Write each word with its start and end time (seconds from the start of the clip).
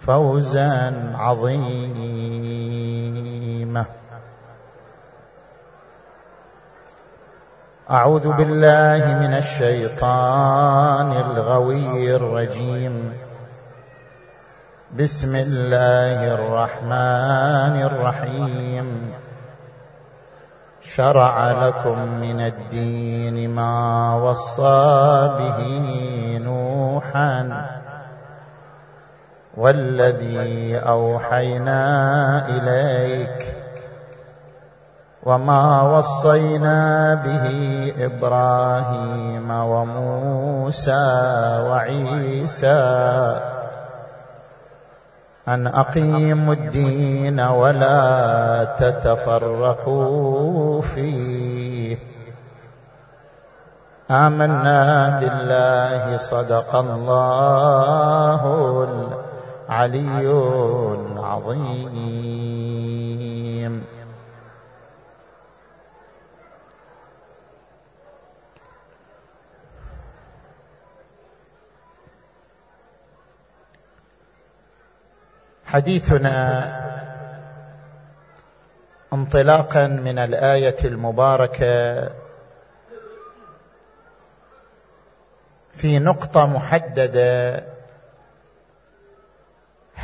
فوزا 0.00 0.92
عظيما. 1.18 2.56
أعوذ 7.90 8.32
بالله 8.32 9.18
من 9.20 9.32
الشيطان 9.34 11.12
الغوي 11.12 12.16
الرجيم. 12.16 13.12
بسم 14.98 15.36
الله 15.36 16.34
الرحمن 16.34 17.82
الرحيم. 17.82 19.12
شرع 20.82 21.66
لكم 21.66 21.98
من 22.20 22.40
الدين 22.40 23.50
ما 23.50 24.14
وصى 24.14 25.30
به 25.38 25.58
نوحا 26.44 27.75
والذي 29.56 30.78
أوحينا 30.78 31.82
إليك 32.48 33.56
وما 35.22 35.82
وصينا 35.82 37.14
به 37.24 37.46
إبراهيم 37.98 39.50
وموسى 39.50 41.04
وعيسى 41.70 43.40
أن 45.48 45.66
أقيموا 45.66 46.54
الدين 46.54 47.40
ولا 47.40 48.64
تتفرقوا 48.78 50.02
فيه. 50.82 51.98
آمنا 54.10 55.18
بالله 55.20 56.16
صدق 56.16 56.76
الله 56.76 58.42
العلي 59.76 60.30
العظيم 61.12 62.06
حديثنا 75.66 76.86
انطلاقا 79.12 79.86
من 79.86 80.18
الآية 80.18 80.76
المباركة 80.84 82.08
في 85.72 85.98
نقطة 85.98 86.46
محددة 86.46 87.75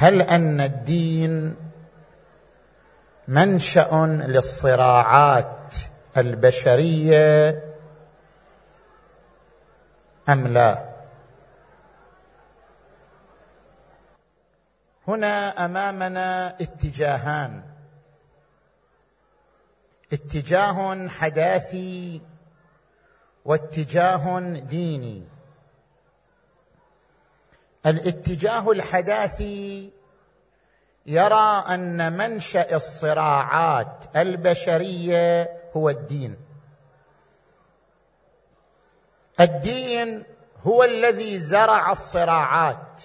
هل 0.03 0.23
أن 0.23 0.61
الدين 0.61 1.57
منشأ 3.29 4.23
للصراعات 4.29 5.75
البشرية 6.17 7.63
أم 10.29 10.47
لا؟ 10.47 10.89
هنا 15.09 15.65
أمامنا 15.65 16.57
اتجاهان. 16.61 17.63
اتجاه 20.13 21.09
حداثي 21.09 22.21
واتجاه 23.45 24.41
ديني. 24.41 25.32
الاتجاه 27.87 28.71
الحداثي 28.71 29.91
يرى 31.07 31.65
أن 31.69 32.13
منشأ 32.13 32.77
الصراعات 32.77 34.17
البشرية 34.17 35.57
هو 35.77 35.91
الدين. 35.91 36.37
الدين 39.41 40.25
هو 40.67 40.85
الذي 40.85 41.39
زرع 41.39 41.93
الصراعات. 41.93 43.03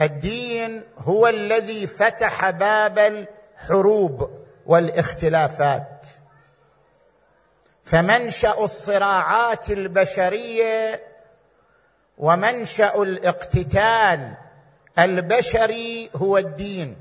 الدين 0.00 0.82
هو 0.98 1.28
الذي 1.28 1.86
فتح 1.86 2.50
باب 2.50 2.98
الحروب 2.98 4.30
والاختلافات. 4.66 6.06
فمنشأ 7.84 8.64
الصراعات 8.64 9.70
البشرية 9.70 11.00
ومنشأ 12.18 13.02
الاقتتال 13.02 14.34
البشري 14.98 16.10
هو 16.16 16.38
الدين. 16.38 16.96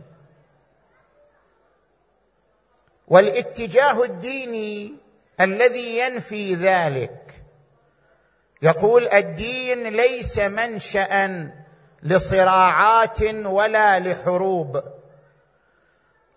والاتجاه 3.07 4.03
الديني 4.03 4.93
الذي 5.41 5.99
ينفي 5.99 6.55
ذلك 6.55 7.43
يقول 8.61 9.07
الدين 9.07 9.83
ليس 9.83 10.39
منشا 10.39 11.51
لصراعات 12.03 13.21
ولا 13.45 13.99
لحروب 13.99 14.83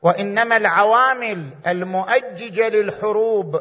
وإنما 0.03 0.57
العوامل 0.57 1.51
المؤججة 1.67 2.69
للحروب 2.69 3.61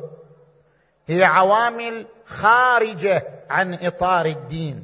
هي 1.08 1.24
عوامل 1.24 2.06
خارجة 2.26 3.24
عن 3.50 3.74
إطار 3.74 4.26
الدين. 4.26 4.84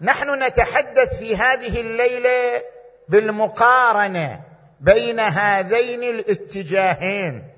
نحن 0.00 0.42
نتحدث 0.42 1.18
في 1.18 1.36
هذه 1.36 1.80
الليلة 1.80 2.62
بالمقارنة 3.08 4.42
بين 4.80 5.20
هذين 5.20 6.02
الاتجاهين 6.02 7.50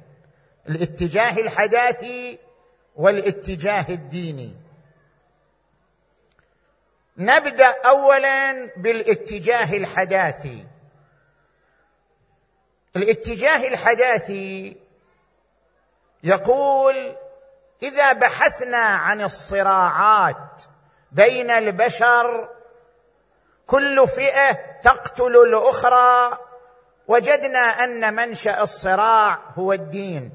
الاتجاه 0.68 1.38
الحداثي 1.40 2.38
والاتجاه 2.96 3.86
الديني. 3.88 4.54
نبدأ 7.16 7.74
اولا 7.86 8.70
بالاتجاه 8.76 9.76
الحداثي. 9.76 10.64
الاتجاه 12.96 13.68
الحداثي 13.68 14.76
يقول 16.24 17.16
إذا 17.82 18.12
بحثنا 18.12 18.78
عن 18.78 19.20
الصراعات 19.20 20.62
بين 21.12 21.50
البشر 21.50 22.48
كل 23.66 24.08
فئة 24.08 24.80
تقتل 24.82 25.36
الأخرى. 25.36 26.38
وجدنا 27.08 27.58
أن 27.58 28.14
منشأ 28.14 28.62
الصراع 28.62 29.38
هو 29.58 29.72
الدين. 29.72 30.32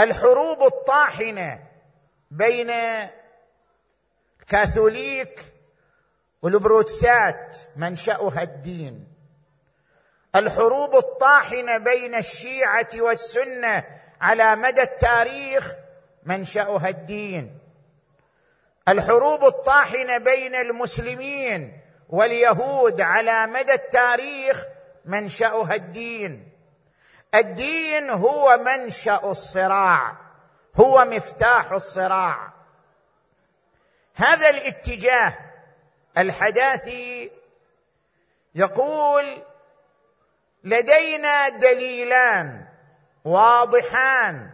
الحروب 0.00 0.62
الطاحنة 0.62 1.64
بين 2.30 2.72
الكاثوليك 4.40 5.40
والبروتسات 6.42 7.56
منشأها 7.76 8.42
الدين. 8.42 9.12
الحروب 10.34 10.96
الطاحنة 10.96 11.78
بين 11.78 12.14
الشيعة 12.14 12.88
والسنة 12.94 13.95
على 14.20 14.56
مدى 14.56 14.82
التاريخ 14.82 15.72
منشأها 16.22 16.88
الدين. 16.88 17.58
الحروب 18.88 19.44
الطاحنة 19.44 20.18
بين 20.18 20.54
المسلمين 20.54 21.80
واليهود 22.08 23.00
على 23.00 23.46
مدى 23.46 23.72
التاريخ 23.72 24.64
منشأها 25.04 25.74
الدين. 25.74 26.48
الدين 27.34 28.10
هو 28.10 28.58
منشأ 28.64 29.20
الصراع 29.24 30.16
هو 30.76 31.04
مفتاح 31.04 31.72
الصراع. 31.72 32.52
هذا 34.14 34.50
الاتجاه 34.50 35.38
الحداثي 36.18 37.30
يقول 38.54 39.42
لدينا 40.64 41.48
دليلان. 41.48 42.65
واضحان 43.26 44.50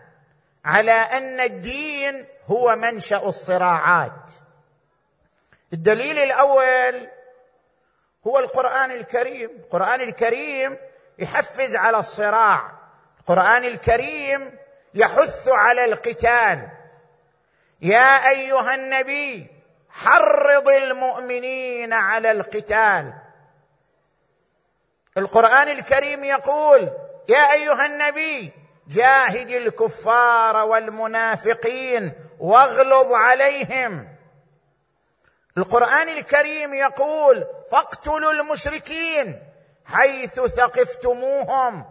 على 0.64 0.92
أن 0.92 1.40
الدين 1.40 2.26
هو 2.46 2.76
منشأ 2.76 3.16
الصراعات. 3.16 4.30
الدليل 5.72 6.18
الأول 6.18 7.08
هو 8.26 8.38
القرآن 8.38 8.90
الكريم. 8.90 9.50
القرآن 9.50 10.00
الكريم 10.00 10.78
يحفز 11.18 11.76
على 11.76 11.98
الصراع. 11.98 12.72
القرآن 13.20 13.64
الكريم 13.64 14.58
يحث 14.94 15.48
على 15.48 15.84
القتال. 15.84 16.68
يا 17.82 18.28
أيها 18.28 18.74
النبي 18.74 19.46
حرض 19.90 20.68
المؤمنين 20.68 21.92
على 21.92 22.30
القتال. 22.30 23.12
القرآن 25.16 25.68
الكريم 25.68 26.24
يقول 26.24 26.90
يا 27.28 27.52
أيها 27.52 27.86
النبي 27.86 28.61
جاهد 28.88 29.50
الكفار 29.50 30.56
والمنافقين 30.56 32.12
واغلظ 32.38 33.12
عليهم. 33.12 34.08
القرآن 35.58 36.08
الكريم 36.08 36.74
يقول 36.74 37.46
فاقتلوا 37.72 38.32
المشركين 38.32 39.42
حيث 39.84 40.40
ثقفتموهم 40.40 41.86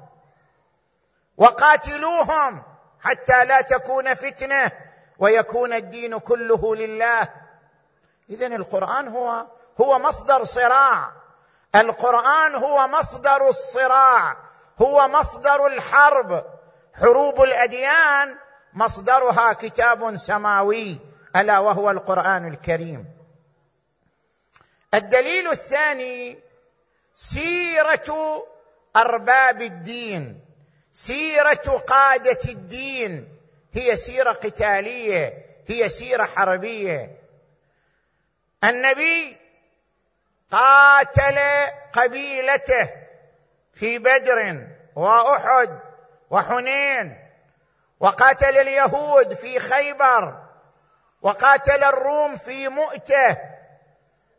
وقاتلوهم 1.37 2.63
حتى 2.99 3.45
لا 3.45 3.61
تكون 3.61 4.13
فتنة 4.13 4.71
ويكون 5.19 5.73
الدين 5.73 6.17
كله 6.17 6.75
لله. 6.75 7.29
اذا 8.29 8.47
القرآن 8.47 9.07
هو 9.07 9.45
هو 9.81 9.99
مصدر 9.99 10.43
صراع. 10.43 11.11
القرآن 11.75 12.55
هو 12.55 12.87
مصدر 12.87 13.49
الصراع. 13.49 14.37
هو 14.81 15.07
مصدر 15.07 15.67
الحرب. 15.67 16.45
حروب 16.93 17.41
الأديان 17.41 18.35
مصدرها 18.73 19.53
كتاب 19.53 20.17
سماوي 20.17 20.97
ألا 21.35 21.59
وهو 21.59 21.91
القرآن 21.91 22.47
الكريم. 22.47 23.05
الدليل 24.93 25.47
الثاني 25.47 26.39
سيرة 27.15 28.43
أرباب 28.95 29.61
الدين. 29.61 30.41
سيرة 30.93 31.83
قادة 31.87 32.39
الدين. 32.45 33.37
هي 33.73 33.95
سيرة 33.95 34.31
قتالية 34.31 35.45
هي 35.67 35.89
سيرة 35.89 36.23
حربية. 36.23 37.17
النبي 38.63 39.37
قاتل 40.51 41.39
قبيلته 41.93 42.89
في 43.73 43.97
بدر 43.99 44.67
وأحد. 44.95 45.79
وحنين 46.31 47.17
وقاتل 47.99 48.57
اليهود 48.57 49.33
في 49.33 49.59
خيبر 49.59 50.43
وقاتل 51.21 51.83
الروم 51.83 52.35
في 52.35 52.67
مؤتة. 52.67 53.37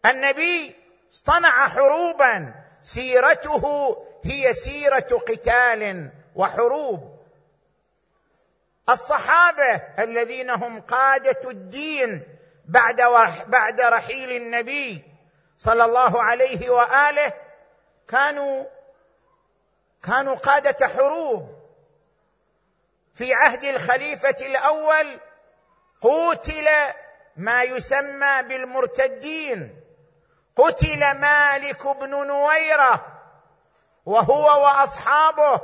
النبي 0.06 0.74
اصطنع 1.12 1.68
حروبا 1.68 2.54
سيرته 2.82 3.96
هي 4.24 4.52
سيرة 4.52 5.18
قتال 5.28 6.10
وحروب. 6.36 7.18
الصحابة 8.88 9.74
الذين 9.98 10.50
هم 10.50 10.80
قادة 10.80 11.50
الدين 11.50 12.22
بعد 12.64 13.00
بعد 13.46 13.80
رحيل 13.80 14.32
النبي 14.32 15.02
صلى 15.58 15.84
الله 15.84 16.22
عليه 16.22 16.70
وآله 16.70 17.32
كانوا 18.08 18.64
كانوا 20.02 20.34
قادة 20.34 20.88
حروب. 20.88 21.61
في 23.14 23.34
عهد 23.34 23.64
الخليفة 23.64 24.36
الأول 24.40 25.20
قتل 26.00 26.68
ما 27.36 27.62
يسمى 27.62 28.42
بالمرتدين. 28.42 29.82
قتل 30.56 31.14
مالك 31.14 31.86
بن 31.86 32.26
نويرة 32.26 33.06
وهو 34.06 34.64
وأصحابه 34.64 35.60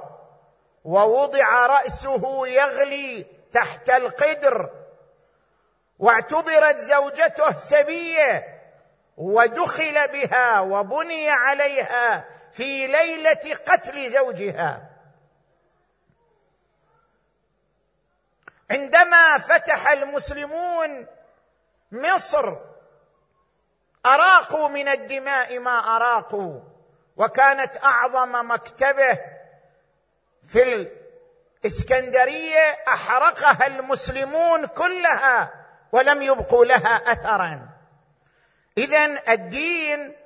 ووضع 0.84 1.66
رأسه 1.66 2.46
يغلي 2.46 3.26
تحت 3.52 3.90
القدر 3.90 4.70
واعتبرت 5.98 6.76
زوجته 6.76 7.58
سبية 7.58 8.58
ودخل 9.16 10.08
بها 10.08 10.60
وبني 10.60 11.30
عليها 11.30 12.24
في 12.52 12.86
ليلة 12.86 13.54
قتل 13.66 14.10
زوجها. 14.10 14.97
عندما 18.70 19.38
فتح 19.38 19.90
المسلمون 19.90 21.06
مصر 21.92 22.56
أراقوا 24.06 24.68
من 24.68 24.88
الدماء 24.88 25.58
ما 25.58 25.96
أراقوا 25.96 26.60
وكانت 27.16 27.84
أعظم 27.84 28.50
مكتبة 28.50 29.18
في 30.48 30.88
الإسكندرية 31.64 32.76
أحرقها 32.88 33.66
المسلمون 33.66 34.66
كلها 34.66 35.54
ولم 35.92 36.22
يبقوا 36.22 36.64
لها 36.64 37.12
اثرا. 37.12 37.68
اذا 38.78 39.32
الدين 39.32 40.16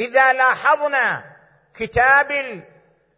إذا 0.00 0.32
لاحظنا 0.32 1.24
كتاب 1.74 2.62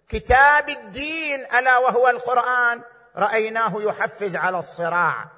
كتاب 0.08 0.68
الدين 0.68 1.40
ألا 1.40 1.78
وهو 1.78 2.08
القرآن 2.08 2.82
رأيناه 3.16 3.82
يحفز 3.82 4.36
على 4.36 4.58
الصراع. 4.58 5.28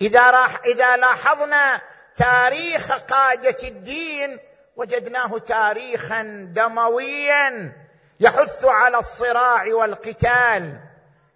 إذا 0.00 0.30
راح 0.30 0.60
إذا 0.64 0.96
لاحظنا 0.96 1.80
تاريخ 2.16 2.92
قادة 2.92 3.68
الدين 3.68 4.38
وجدناه 4.76 5.38
تاريخا 5.38 6.22
دمويا 6.54 7.72
يحث 8.20 8.64
على 8.64 8.98
الصراع 8.98 9.74
والقتال. 9.74 10.80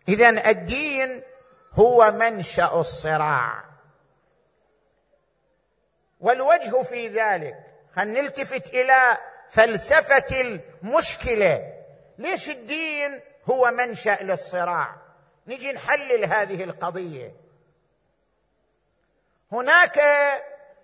اذا 0.09 0.51
الدين 0.51 1.23
هو 1.73 2.13
منشأ 2.13 2.71
الصراع. 2.75 3.65
والوجه 6.21 6.83
في 6.83 7.09
ذلك 7.09 7.57
خلينا 7.97 8.21
نلتفت 8.21 8.75
إلى 8.75 9.19
فلسفة 9.51 10.41
المشكلة. 10.41 11.73
ليش 12.19 12.51
الدين 12.51 13.21
هو 13.51 13.71
منشأ 13.71 14.19
للصراع؟ 14.21 15.04
نجي 15.47 15.73
نحلل 15.73 16.25
هذه 16.25 16.65
القضية. 16.65 17.35
هناك 19.53 20.01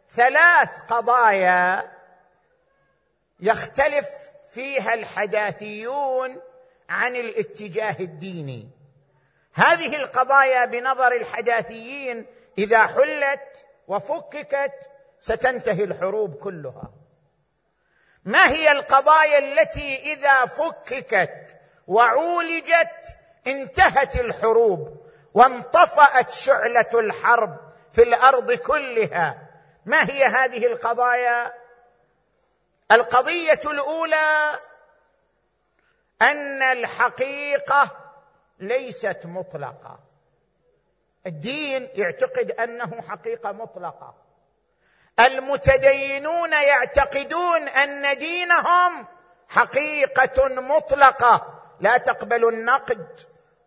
ثلاث 0.09 0.81
قضايا 0.89 1.93
يختلف 3.41 4.09
فيها 4.53 4.95
الحداثيون 4.95 6.41
عن 6.89 7.17
الاتجاه 7.17 7.97
الديني. 8.01 8.69
هذه 9.55 9.97
القضايا 9.97 10.65
بنظر 10.65 11.13
الحداثيين 11.13 12.27
إذا 12.59 12.87
حلت 12.87 13.65
وفككت 13.89 14.91
ستنتهي 15.21 15.85
الحروب 15.85 16.35
كلها. 16.35 16.93
ما 18.25 18.49
هي 18.49 18.73
القضايا 18.73 19.39
التي 19.39 20.13
إذا 20.13 20.47
فككت 20.47 21.57
وعولجت 21.87 23.17
انتهت 23.47 24.17
الحروب 24.21 25.07
وانطفأت 25.35 26.31
شعلة 26.31 26.91
الحرب 26.95 27.57
في 27.93 28.03
الأرض 28.03 28.53
كلها. 28.53 29.39
ما 29.87 30.11
هي 30.11 30.25
هذه 30.25 30.67
القضايا؟ 30.67 31.55
القضية 32.93 33.61
الأولى 33.65 34.51
أن 36.23 36.63
الحقيقة 36.63 37.91
ليست 38.59 39.21
مطلقة. 39.25 39.99
الدين 41.27 41.89
يعتقد 41.95 42.51
أنه 42.51 43.03
حقيقة 43.09 43.53
مطلقة. 43.53 44.15
المتدينون 45.21 46.53
يعتقدون 46.53 47.69
أن 47.69 48.19
دينهم 48.19 49.07
حقيقة 49.49 50.49
مطلقة. 50.49 51.63
لا 51.81 51.99
تقبل 51.99 52.49
النقد. 52.49 53.21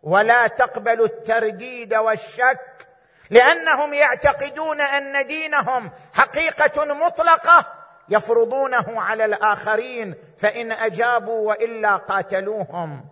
ولا 0.04 0.46
تقبل 0.46 1.04
الترديد 1.04 1.94
والشك 1.94 2.86
لأنهم 3.30 3.94
يعتقدون 3.94 4.80
أن 4.80 5.26
دينهم 5.26 5.90
حقيقة 6.14 6.84
مطلقة 6.84 7.66
يفرضونه 8.08 9.00
على 9.00 9.24
الآخرين 9.24 10.14
فإن 10.38 10.72
أجابوا 10.72 11.48
وإلا 11.48 11.96
قاتلوهم. 11.96 13.04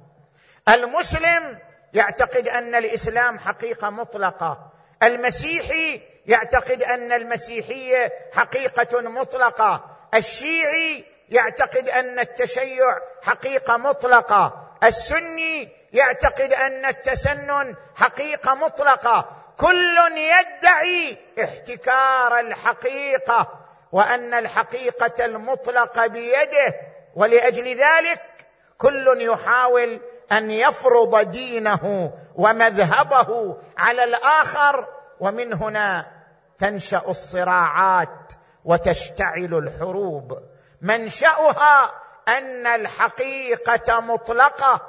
المسلم 0.68 1.58
يعتقد 1.94 2.48
أن 2.48 2.74
الإسلام 2.74 3.38
حقيقة 3.38 3.90
مطلقة 3.90 4.72
المسيحي 5.02 6.00
يعتقد 6.26 6.82
أن 6.82 7.12
المسيحيه 7.12 8.12
حقيقة 8.32 9.00
مطلقة 9.00 9.84
الشيعي 10.14 11.04
يعتقد 11.28 11.88
أن 11.88 12.18
التشيع 12.18 12.98
حقيقة 13.22 13.76
مطلقة. 13.76 14.71
السني 14.84 15.68
يعتقد 15.92 16.52
أن 16.52 16.84
التسنن 16.84 17.74
حقيقة 17.94 18.54
مطلقة. 18.54 19.28
كل 19.56 19.98
يدعي 20.16 21.18
احتكار 21.44 22.40
الحقيقة 22.40 23.58
وأن 23.92 24.34
الحقيقة 24.34 25.24
المطلقة 25.24 26.06
بيده 26.06 26.74
ولأجل 27.14 27.76
ذلك 27.76 28.20
كل 28.78 29.16
يحاول 29.20 30.00
أن 30.32 30.50
يفرض 30.50 31.30
دينه 31.30 32.12
ومذهبه 32.36 33.56
على 33.78 34.04
الآخر 34.04 34.86
ومن 35.20 35.52
هنا 35.52 36.06
تنشأ 36.58 37.02
الصراعات 37.08 38.32
وتشتعل 38.64 39.54
الحروب. 39.54 40.38
منشأها 40.80 42.02
أن 42.28 42.66
الحقيقة 42.66 44.00
مطلقة. 44.00 44.80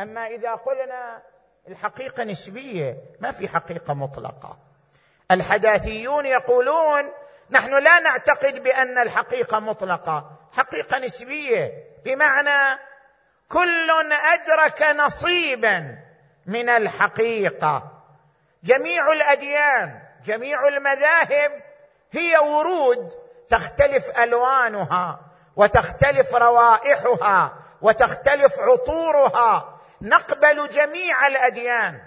أما 0.00 0.26
إذا 0.26 0.54
قلنا 0.54 1.22
الحقيقة 1.68 2.24
نسبية 2.24 2.96
ما 3.20 3.32
في 3.32 3.48
حقيقة 3.48 3.94
مطلقة. 3.94 4.58
الحداثيون 5.30 6.26
يقولون 6.26 7.12
نحن 7.50 7.78
لا 7.78 8.00
نعتقد 8.00 8.62
بأن 8.62 8.98
الحقيقة 8.98 9.60
مطلقة. 9.60 10.30
حقيقة 10.52 10.98
نسبية. 10.98 11.72
بمعنى 12.04 12.78
كل 13.48 13.90
أدرك 14.12 14.82
نصيبا 14.82 15.98
من 16.46 16.68
الحقيقة. 16.68 18.02
جميع 18.64 19.12
الأديان 19.12 20.00
جميع 20.24 20.68
المذاهب 20.68 21.62
هي 22.12 22.38
ورود 22.38 23.12
تختلف 23.48 24.20
ألوانها. 24.20 25.20
وتختلف 25.56 26.34
روائحها 26.34 27.52
وتختلف 27.82 28.58
عطورها. 28.58 29.80
نقبل 30.02 30.68
جميع 30.68 31.26
الأديان 31.26 32.00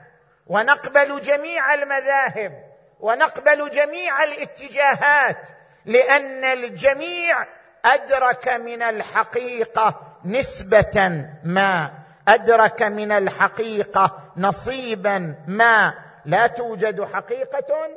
ونقبل 0.48 1.22
جميع 1.22 1.74
المذاهب 1.74 2.64
ونقبل 3.00 3.70
جميع 3.70 4.24
الاتجاهات 4.24 5.50
لأن 5.86 6.44
الجميع 6.44 7.46
أدرك 7.86 8.48
من 8.48 8.82
الحقيقة 8.82 10.02
نسبة 10.26 11.26
ما 11.44 11.92
أدرك 12.28 12.84
من 12.84 13.12
الحقيقة 13.12 14.34
نصيبا 14.38 15.36
ما. 15.48 15.94
لا 16.26 16.48
توجد 16.48 17.04
حقيقة 17.14 17.88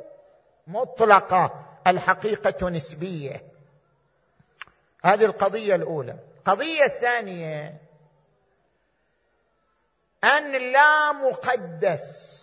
مطلقة 0.67 1.55
الحقيقة 1.87 2.69
نسبية. 2.69 3.50
هذه 5.05 5.25
القضية 5.25 5.75
الأولى. 5.75 6.17
القضية 6.39 6.85
الثانية 6.85 7.75
أن 10.25 10.73
لا 10.73 11.13
مقدس. 11.13 12.41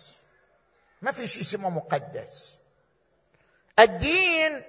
ما 1.02 1.12
في 1.12 1.28
شيء 1.28 1.42
اسمه 1.42 1.70
مقدس. 1.70 2.54
الدين 3.78 4.62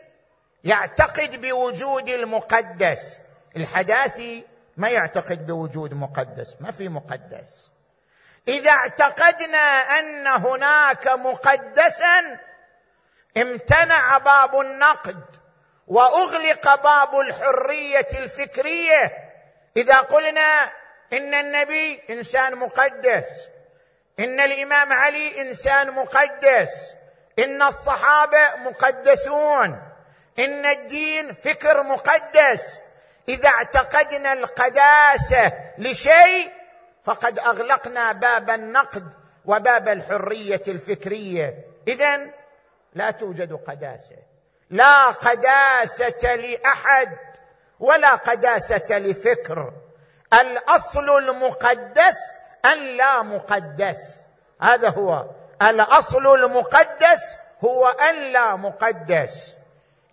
يعتقد 0.64 1.42
بوجود 1.42 2.10
المقدس. 2.10 3.20
الحداثي 3.58 4.46
ما 4.78 4.90
يعتقد 4.90 5.46
بوجود 5.46 5.94
مقدس. 5.94 6.56
ما 6.60 6.72
في 6.72 6.90
مقدس. 6.90 7.70
إذا 8.48 8.72
اعتقدنا 8.72 9.60
أن 10.00 10.28
هناك 10.28 11.08
مقدسا 11.08 12.40
امتنع 13.38 14.18
باب 14.18 14.56
النقد. 14.56 15.39
وأغلق 15.90 16.84
باب 16.84 17.20
الحرية 17.20 18.08
الفكرية. 18.14 19.30
إذا 19.78 19.98
قلنا 19.98 20.72
إن 21.14 21.34
النبي 21.34 22.02
إنسان 22.10 22.56
مقدس 22.56 23.48
إن 24.20 24.40
الإمام 24.40 24.94
علي 24.94 25.42
إنسان 25.42 25.92
مقدس 25.92 26.96
إن 27.40 27.62
الصحابة 27.62 28.56
مقدسون 28.56 29.82
إن 30.40 30.66
الدين 30.66 31.34
فكر 31.34 31.84
مقدس 31.84 32.82
إذا 33.30 33.50
اعتقدنا 33.50 34.34
القداسة 34.34 35.54
لشيء 35.78 36.52
فقد 37.04 37.40
أغلقنا 37.40 38.12
باب 38.12 38.50
النقد 38.50 39.14
وباب 39.46 39.90
الحرية 39.90 40.64
الفكرية. 40.68 41.56
اذا 41.88 42.28
لا 42.94 43.12
توجد 43.12 43.54
قداسة. 43.54 44.29
لا 44.70 45.08
قداسة 45.08 46.36
لأحد 46.36 47.18
ولا 47.80 48.16
قداسة 48.16 49.00
لفكر. 49.00 49.74
الأصل 50.34 51.10
المقدس 51.10 52.18
أن 52.66 52.98
لا 52.98 53.22
مقدس. 53.22 54.26
هذا 54.62 54.90
هو. 54.90 55.26
الأصل 55.62 56.44
المقدس 56.44 57.36
هو 57.64 57.88
أن 57.88 58.34
لا 58.34 58.56
مقدس. 58.56 59.54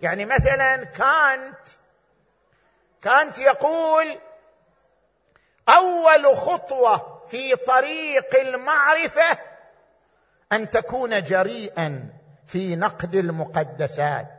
يعني 0.00 0.24
مثلا 0.24 0.84
كانت 0.84 1.68
كانت 3.02 3.38
يقول 3.38 4.18
أول 5.68 6.36
خطوة 6.36 7.22
في 7.28 7.56
طريق 7.56 8.40
المعرفة 8.40 9.38
أن 10.52 10.70
تكون 10.70 11.22
جريئا 11.22 12.08
في 12.46 12.76
نقد 12.76 13.14
المقدسات. 13.14 14.35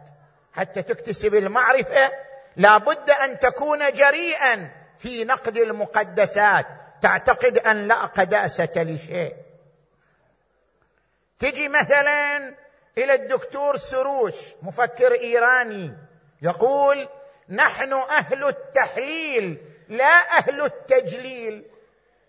حتى 0.57 0.81
تكتسب 0.81 1.35
المعرفة 1.35 2.11
لابد 2.55 3.09
أن 3.09 3.39
تكون 3.39 3.91
جريئا 3.93 4.69
في 4.99 5.23
نقد 5.23 5.57
المقدسات. 5.57 6.65
تعتقد 7.01 7.57
أن 7.57 7.87
لا 7.87 7.95
قداسة 7.95 8.69
لشيء. 8.75 9.35
تجي 11.39 11.69
مثلا 11.69 12.53
إلى 12.97 13.13
الدكتور 13.13 13.77
سروش 13.77 14.35
مفكر 14.61 15.11
إيراني 15.13 15.93
يقول 16.41 17.07
نحن 17.49 17.93
أهل 17.93 18.47
التحليل 18.47 19.57
لا 19.89 20.37
أهل 20.37 20.61
التجليل. 20.61 21.63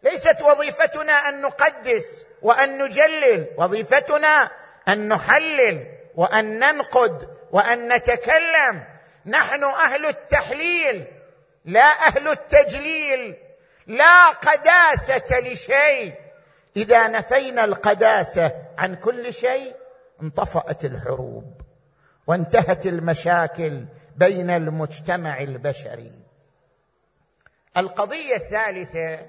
ليست 0.03 0.43
وظيفتنا 0.43 1.13
أن 1.13 1.43
نقدس 1.43 2.27
وأن 2.43 2.83
نجلل 2.83 3.47
وظيفتنا 3.57 4.51
أن 4.89 5.09
نحلل 5.09 5.87
وأن 6.15 6.59
ننقد 6.59 7.38
وأن 7.52 7.93
نتكلم. 7.93 8.85
نحن 9.26 9.64
أهل 9.64 10.07
التحليل 10.07 11.05
لا 11.64 12.07
أهل 12.07 12.28
التجليل 12.28 13.37
لا 13.87 14.31
قداسة 14.31 15.40
لشيء. 15.40 16.14
إذا 16.76 17.09
نفينا 17.09 17.64
القداسة 17.64 18.52
عن 18.78 18.95
كل 18.97 19.33
شيء 19.33 19.76
انطفأت 20.23 20.85
الحروب 20.85 21.61
وانتهت 22.26 22.87
المشاكل 22.87 23.85
بين 24.17 24.50
المجتمع 24.50 25.40
البشري. 25.40 26.12
القضية 27.76 28.37
الثالثة 28.37 29.26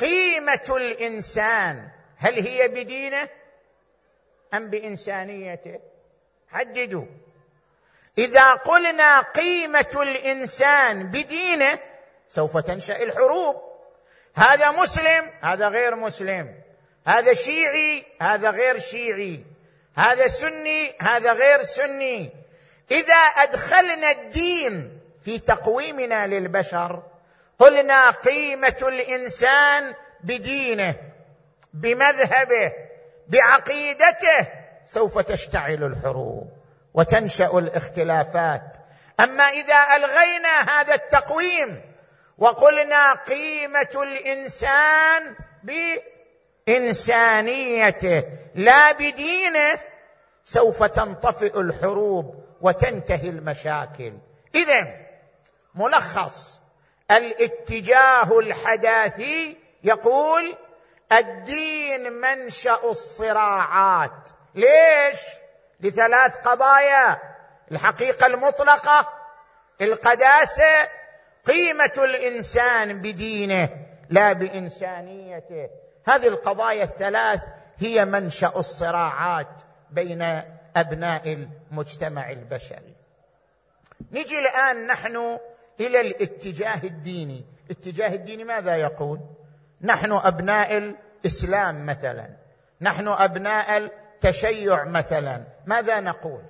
قيمة 0.00 0.76
الإنسان. 0.76 1.88
هل 2.16 2.34
هي 2.46 2.68
بدينة 2.68 3.28
أم 4.54 4.70
بإنسانيته؟ 4.70 5.80
حددوا 6.52 7.06
إذا 8.18 8.52
قلنا 8.52 9.20
قيمة 9.20 9.90
الإنسان 9.94 11.06
بدينه 11.06 11.78
سوف 12.28 12.56
تنشأ 12.56 13.02
الحروب. 13.02 13.56
هذا 14.34 14.70
مسلم 14.70 15.30
هذا 15.40 15.68
غير 15.68 15.94
مسلم. 15.94 16.54
هذا 17.06 17.34
شيعي 17.34 18.04
هذا 18.20 18.50
غير 18.50 18.78
شيعي. 18.78 19.44
هذا 19.96 20.26
سني 20.26 20.94
هذا 21.00 21.32
غير 21.32 21.62
سني. 21.62 22.30
إذا 22.90 23.14
أدخلنا 23.14 24.10
الدين 24.10 25.00
في 25.24 25.38
تقويمنا 25.38 26.26
للبشر 26.26 27.02
قلنا 27.58 28.10
قيمة 28.10 28.76
الإنسان 28.82 29.94
بدينه 30.20 30.94
بمذهبه 31.72 32.72
بعقيدته 33.28 34.57
سوف 34.88 35.18
تشتعل 35.18 35.84
الحروب 35.84 36.50
وتنشأ 36.94 37.58
الاختلافات. 37.58 38.76
أما 39.20 39.44
إذا 39.44 39.96
ألغينا 39.96 40.60
هذا 40.60 40.94
التقويم 40.94 41.80
وقلنا 42.38 43.12
قيمة 43.12 44.02
الإنسان 44.02 45.34
بإنسانيته 46.68 48.22
لا 48.54 48.92
بدينه 48.92 49.78
سوف 50.44 50.82
تنطفئ 50.82 51.60
الحروب 51.60 52.44
وتنتهي 52.60 53.28
المشاكل. 53.28 54.12
اذا 54.54 54.86
ملخص 55.74 56.60
الاتجاه 57.10 58.38
الحداثي 58.38 59.56
يقول 59.84 60.56
الدين 61.12 62.12
منشأ 62.12 62.78
الصراعات. 62.84 64.37
ليش؟ 64.54 65.20
لثلاث 65.80 66.36
قضايا. 66.36 67.18
الحقيقة 67.72 68.26
المطلقة 68.26 69.08
القداسة 69.80 70.88
قيمة 71.46 71.92
الإنسان 71.98 73.00
بدينه 73.02 73.68
لا 74.10 74.32
بإنسانيته. 74.32 75.68
هذه 76.06 76.28
القضايا 76.28 76.84
الثلاث 76.84 77.40
هي 77.78 78.04
منشأ 78.04 78.52
الصراعات 78.56 79.62
بين 79.90 80.42
أبناء 80.76 81.46
المجتمع 81.72 82.30
البشري. 82.30 82.94
نجي 84.12 84.38
الآن 84.38 84.86
نحن 84.86 85.38
إلى 85.80 86.00
الاتجاه 86.00 86.80
الديني. 86.84 87.44
الاتجاه 87.70 88.14
الديني 88.14 88.44
ماذا 88.44 88.76
يقول؟ 88.76 89.20
نحن 89.82 90.12
أبناء 90.12 90.76
الإسلام 91.24 91.86
مثلا. 91.86 92.28
نحن 92.80 93.08
أبناء 93.08 93.90
التشيع 94.18 94.84
مثلا. 94.84 95.44
ماذا 95.66 96.00
نقول؟ 96.00 96.42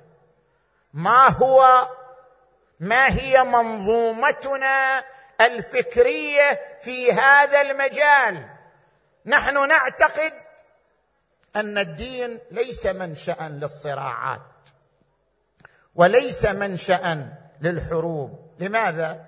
ما 0.93 1.29
هو 1.29 1.89
ما 2.81 3.09
هي 3.09 3.45
منظومتنا 3.45 5.05
الفكرية 5.41 6.61
في 6.83 7.13
هذا 7.13 7.61
المجال؟ 7.61 8.49
نحن 9.27 9.69
نعتقد 9.69 10.33
أن 11.57 11.79
الدين 11.79 12.39
ليس 12.51 12.87
منشا 12.87 13.37
للصراعات 13.41 14.41
وليس 15.95 16.47
منشا 16.47 17.29
للحروب. 17.61 18.51
لماذا؟ 18.59 19.25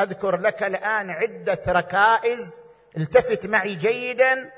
أذكر 0.00 0.36
لك 0.36 0.62
الآن 0.62 1.10
عدة 1.10 1.60
ركائز 1.68 2.56
التفت 2.96 3.46
معي 3.46 3.74
جيدا. 3.74 4.57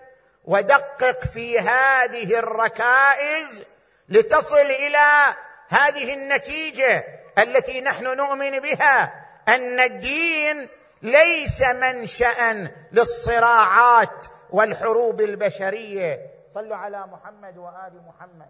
ودقق 0.50 1.24
في 1.24 1.58
هذه 1.58 2.38
الركائز 2.38 3.64
لتصل 4.08 4.56
إلى 4.56 5.34
هذه 5.68 6.14
النتيجة 6.14 7.04
التي 7.38 7.80
نحن 7.80 8.04
نؤمن 8.16 8.60
بها 8.60 9.26
أن 9.48 9.80
الدين 9.80 10.68
ليس 11.02 11.62
منشا 11.62 12.68
للصراعات 12.92 14.26
والحروب 14.50 15.20
البشرية. 15.20 16.20
صلوا 16.54 16.76
على 16.76 17.06
محمد 17.06 17.58
وآل 17.58 18.02
محمد. 18.06 18.48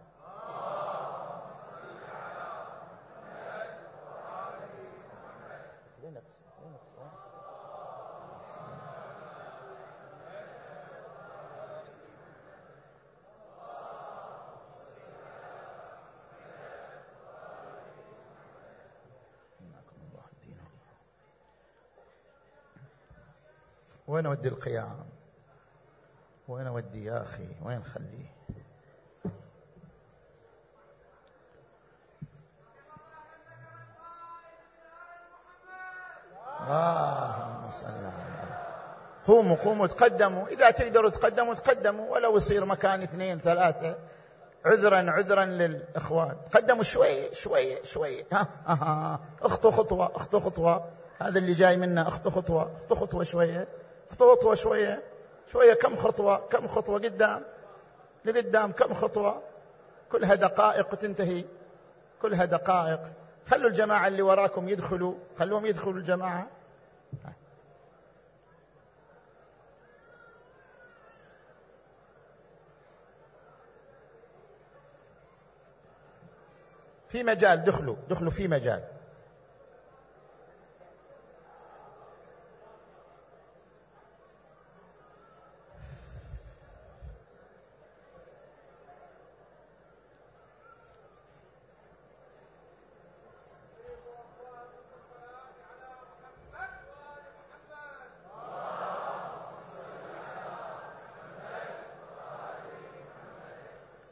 وين 24.11 24.26
أودي 24.26 24.49
القيام؟ 24.49 25.07
وين 26.49 26.67
أودي 26.67 27.05
يا 27.05 27.23
أخي؟ 27.23 27.49
وين 27.62 27.83
خليه؟ 27.83 28.31
اللهم 36.61 37.71
صل 37.71 37.87
على 37.87 38.11
قوموا 39.26 39.57
قوموا 39.57 39.87
تقدموا. 39.87 40.47
إذا 40.47 40.71
تقدروا 40.71 41.11
تقدموا 41.11 41.55
تقدموا. 41.55 42.11
ولو 42.12 42.37
يصير 42.37 42.64
مكان 42.64 43.02
اثنين 43.02 43.38
ثلاثة 43.38 43.99
عذرا 44.64 45.11
عذرا 45.11 45.45
للإخوان. 45.45 46.37
تقدموا 46.50 46.83
شوي 46.83 47.35
شوي 47.35 47.85
شوي. 47.85 48.25
ها 48.33 48.47
ها 48.67 49.21
اخطوا 49.43 49.71
خطوة 49.71 50.17
اخطوا 50.17 50.40
خطوة. 50.40 50.90
هذا 51.19 51.38
اللي 51.38 51.52
جاي 51.52 51.76
منا 51.76 52.09
اخطوا 52.09 52.31
خطوة 52.31 52.76
اخطوا 52.76 52.97
خطوة 52.97 53.25
شوية. 53.25 53.79
خطوة 54.11 54.55
شوية. 54.55 55.02
شوية 55.47 55.75
كم 55.75 55.97
خطوة 55.97 56.37
كم 56.37 56.69
خطوة 56.69 56.99
قدام 56.99 57.45
لقدام 58.25 58.73
كم 58.73 58.95
خطوة. 58.95 59.42
كلها 60.12 60.35
دقائق 60.35 60.92
وتنتهي. 60.92 61.44
كلها 62.23 62.44
دقائق. 62.44 63.01
خلوا 63.46 63.68
الجماعة 63.68 64.07
اللي 64.07 64.23
وراكم 64.23 64.68
يدخلوا. 64.68 65.14
خلوهم 65.38 65.66
يدخلوا 65.66 65.94
الجماعة. 65.94 66.46
في 77.09 77.23
مجال 77.23 77.64
دخلوا. 77.64 77.96
دخلوا 78.09 78.31
في 78.31 78.49
مجال. 78.49 78.83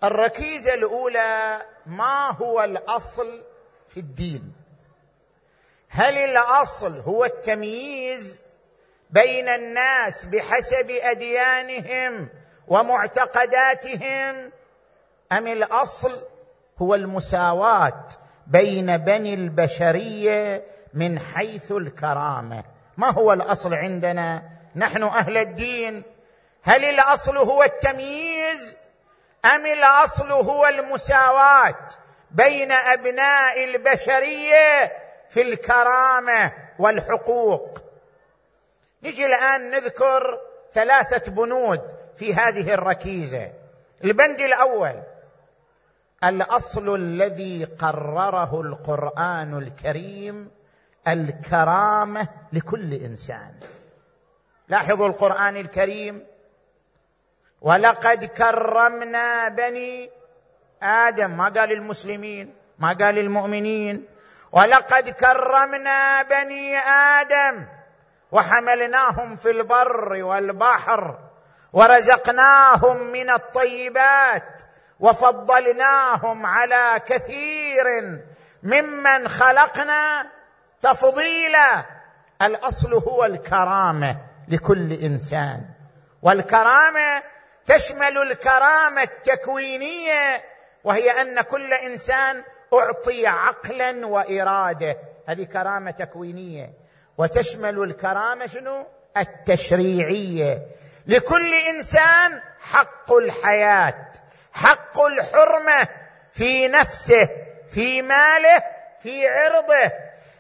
الركيزة 0.05 0.75
الأولى 0.75 1.63
ما 1.87 2.31
هو 2.31 2.65
الأصل 2.65 3.43
في 3.89 3.97
الدين؟ 4.01 4.53
هل 5.89 6.19
الأصل 6.19 7.01
هو 7.01 7.25
التمييز 7.25 8.41
بين 9.11 9.49
الناس 9.49 10.25
بحسب 10.25 10.91
أديانهم 10.91 12.29
ومعتقداتهم 12.69 14.51
أم 15.33 15.47
الأصل 15.47 16.13
هو 16.79 16.95
المساواة 16.95 18.09
بين 18.47 18.97
بني 18.97 19.35
البشرية 19.35 20.65
من 20.95 21.19
حيث 21.19 21.73
الكرامة؟ 21.73 22.65
ما 22.97 23.11
هو 23.11 23.33
الأصل 23.33 23.75
عندنا؟ 23.75 24.43
نحن 24.77 25.03
أهل 25.03 25.37
الدين. 25.37 26.03
هل 26.63 26.85
الأصل 26.85 27.37
هو 27.37 27.63
التمييز 27.63 28.38
أم 29.44 29.66
الأصل 29.66 30.33
هو 30.33 30.66
المساواة 30.66 31.88
بين 32.31 32.72
أبناء 32.72 33.64
البشرية 33.64 34.92
في 35.29 35.42
الكرامة 35.42 36.53
والحقوق؟ 36.79 37.79
نجي 39.03 39.27
الآن 39.27 39.70
نذكر 39.70 40.40
ثلاثة 40.72 41.33
بنود 41.33 41.81
في 42.16 42.35
هذه 42.35 42.74
الركيزة. 42.74 43.53
البند 44.05 44.40
الأول 44.40 45.03
الأصل 46.24 46.94
الذي 46.94 47.64
قرره 47.64 48.61
القرآن 48.61 49.59
الكريم 49.59 50.51
الكرامة 51.09 52.29
لكل 52.53 52.94
إنسان. 52.94 53.53
لاحظوا 54.68 55.09
القرآن 55.09 55.57
الكريم؟ 55.57 56.27
ولقد 57.62 58.25
كرمنا 58.25 59.49
بني 59.49 60.11
آدم 60.83 61.31
ما 61.31 61.44
قال 61.44 61.73
المسلمين 61.73 62.55
ما 62.79 62.88
قال 62.88 63.18
المؤمنين. 63.18 64.07
ولقد 64.53 65.09
كرمنا 65.09 66.23
بني 66.23 66.79
آدم 66.79 67.66
وحملناهم 68.33 69.37
في 69.37 69.51
البر 69.51 70.23
والبحر 70.23 71.18
ورزقناهم 71.73 73.03
من 73.12 73.31
الطيبات 73.31 74.62
وفضلناهم 75.01 76.47
على 76.47 77.01
كثير 77.07 77.85
ممن 78.62 79.29
خلقنا 79.29 80.27
تفضيلا. 80.83 81.85
الأصل 82.42 82.94
هو 82.94 83.25
الكرامة 83.25 84.16
لكل 84.49 84.92
إنسان. 84.92 85.61
والكرامة 86.23 87.23
تشمل 87.69 88.19
الكرامة 88.19 89.03
التكوينية 89.03 90.45
وهي 90.85 91.11
أن 91.11 91.41
كل 91.41 91.75
إنسان 91.75 92.43
أعطي 92.75 93.27
عقلا 93.27 94.07
وإرادة. 94.07 94.99
هذه 95.29 95.45
كرامة 95.45 95.91
تكوينية. 95.91 96.71
وتشمل 97.19 97.83
الكرامة 97.83 98.47
شنو؟ 98.47 98.87
التشريعية. 99.17 100.63
لكل 101.07 101.55
إنسان 101.55 102.41
حق 102.61 103.13
الحياة 103.13 104.13
حق 104.53 105.01
الحرمة 105.01 105.89
في 106.33 106.69
نفسه 106.69 107.29
في 107.71 108.03
ماله 108.03 108.63
في 109.03 109.29
عرضه. 109.29 109.93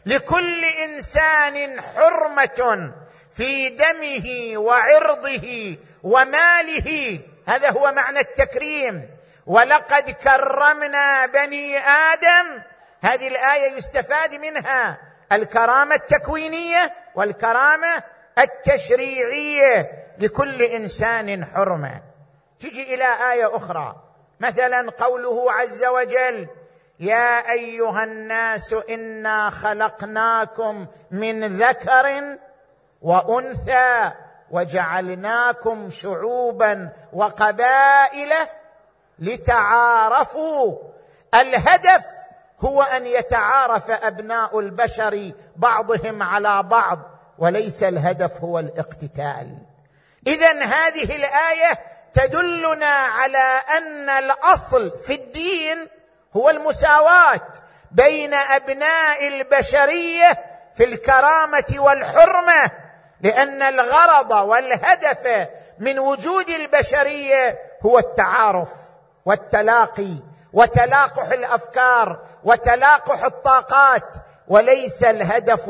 لكل 0.06 0.64
إنسان 0.64 1.80
حرمة 1.80 2.92
في 3.38 3.68
دمه 3.68 4.58
وعرضه 4.58 5.76
وماله. 6.02 7.20
هذا 7.46 7.70
هو 7.70 7.92
معنى 7.92 8.20
التكريم. 8.20 9.10
ولقد 9.46 10.10
كرمنا 10.10 11.26
بني 11.26 11.78
آدم. 11.78 12.62
هذه 13.02 13.28
الآية 13.28 13.72
يستفاد 13.76 14.34
منها 14.34 14.98
الكرامة 15.32 15.94
التكوينية 15.94 16.92
والكرامة 17.14 18.02
التشريعية 18.38 19.92
لكل 20.18 20.62
إنسان 20.62 21.44
حرمه 21.44 22.02
تجي 22.60 22.94
إلى 22.94 23.32
آية 23.32 23.56
أخرى. 23.56 23.96
مثلا 24.40 24.90
قوله 24.90 25.52
عز 25.52 25.84
وجل 25.84 26.48
يا 27.00 27.50
أيها 27.52 28.04
الناس 28.04 28.74
إنا 28.90 29.50
خلقناكم 29.50 30.86
من 31.10 31.56
ذكر 31.56 32.38
وأنثى 33.02 34.10
وجعلناكم 34.50 35.90
شعوبا 35.90 36.90
وقبائل 37.12 38.32
لتعارفوا. 39.18 40.78
الهدف 41.34 42.04
هو 42.60 42.82
أن 42.82 43.06
يتعارف 43.06 43.90
أبناء 43.90 44.58
البشر 44.58 45.32
بعضهم 45.56 46.22
على 46.22 46.62
بعض 46.62 46.98
وليس 47.38 47.82
الهدف 47.82 48.40
هو 48.40 48.58
الاقتتال. 48.58 49.58
اذا 50.26 50.52
هذه 50.62 51.16
الآية 51.16 51.78
تدلنا 52.12 52.86
على 52.86 53.60
أن 53.78 54.10
الأصل 54.10 54.98
في 54.98 55.14
الدين 55.14 55.88
هو 56.36 56.50
المساواة 56.50 57.46
بين 57.90 58.34
أبناء 58.34 59.28
البشرية 59.28 60.44
في 60.74 60.84
الكرامة 60.84 61.74
والحرمة. 61.78 62.87
لأن 63.20 63.62
الغرض 63.62 64.30
والهدف 64.30 65.48
من 65.78 65.98
وجود 65.98 66.48
البشرية 66.48 67.58
هو 67.82 67.98
التعارف 67.98 68.72
والتلاقي 69.24 70.14
وتلاقح 70.52 71.28
الأفكار 71.28 72.22
وتلاقح 72.44 73.24
الطاقات 73.24 74.16
وليس 74.48 75.04
الهدف 75.04 75.68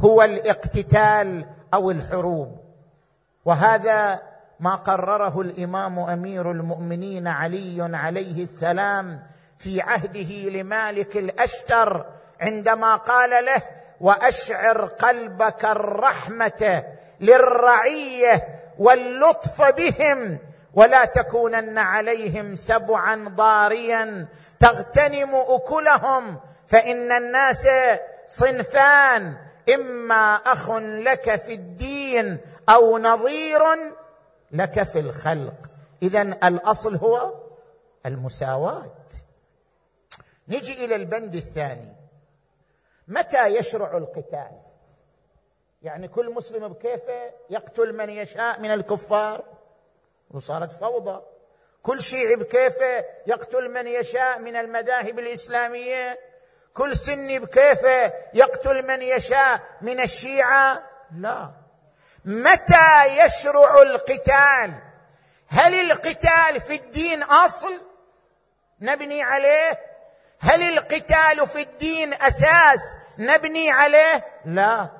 هو 0.00 0.22
الاقتتال 0.22 1.46
أو 1.74 1.90
الحروب. 1.90 2.58
وهذا 3.44 4.22
ما 4.60 4.74
قرره 4.74 5.40
الإمام 5.40 5.98
أمير 5.98 6.50
المؤمنين 6.50 7.26
علي 7.26 7.90
عليه 7.96 8.42
السلام 8.42 9.22
في 9.58 9.80
عهده 9.80 10.48
لمالك 10.48 11.16
الأشتر 11.16 12.06
عندما 12.40 12.96
قال 12.96 13.44
له 13.44 13.62
وأشعر 14.00 14.84
قلبك 14.86 15.64
الرحمة 15.64 16.84
للرعية 17.20 18.48
واللطف 18.78 19.62
بهم. 19.62 20.38
ولا 20.74 21.04
تكونن 21.04 21.78
عليهم 21.78 22.56
سبعا 22.56 23.28
ضاريا. 23.28 24.26
تغتنم 24.60 25.30
أكلهم. 25.34 26.40
فإن 26.68 27.12
الناس 27.12 27.68
صنفان. 28.28 29.36
إما 29.74 30.34
أخ 30.34 30.70
لك 30.80 31.36
في 31.36 31.54
الدين 31.54 32.38
أو 32.68 32.98
نظير 32.98 33.62
لك 34.52 34.82
في 34.82 34.98
الخلق. 34.98 35.54
اذا 36.02 36.22
الأصل 36.22 36.96
هو 36.96 37.32
المساواة. 38.06 38.94
نجي 40.48 40.84
إلى 40.84 40.94
البند 40.96 41.34
الثاني. 41.34 41.97
متى 43.08 43.46
يشرع 43.46 43.96
القتال؟ 43.96 44.50
يعني 45.82 46.08
كل 46.08 46.30
مسلم 46.30 46.68
بكيفه 46.68 47.30
يقتل 47.50 47.92
من 47.92 48.10
يشاء 48.10 48.60
من 48.60 48.70
الكفار؟ 48.70 49.44
وصارت 50.30 50.72
فوضى. 50.72 51.22
كل 51.82 52.00
شيعي 52.02 52.36
بكيفه 52.36 53.04
يقتل 53.26 53.70
من 53.70 53.86
يشاء 53.86 54.38
من 54.38 54.56
المذاهب 54.56 55.18
الإسلامية؟ 55.18 56.18
كل 56.74 56.96
سني 56.96 57.38
بكيفه 57.38 58.12
يقتل 58.34 58.86
من 58.86 59.02
يشاء 59.02 59.60
من 59.80 60.00
الشيعة؟ 60.00 60.82
لا. 61.16 61.50
متى 62.24 63.24
يشرع 63.24 63.82
القتال؟ 63.82 64.74
هل 65.48 65.74
القتال 65.90 66.60
في 66.60 66.74
الدين 66.74 67.22
أصل؟ 67.22 67.80
نبني 68.80 69.22
عليه 69.22 69.80
هل 70.40 70.62
القتال 70.62 71.46
في 71.46 71.62
الدين 71.62 72.14
أساس 72.14 72.96
نبني 73.18 73.70
عليه؟ 73.70 74.24
لا. 74.44 74.90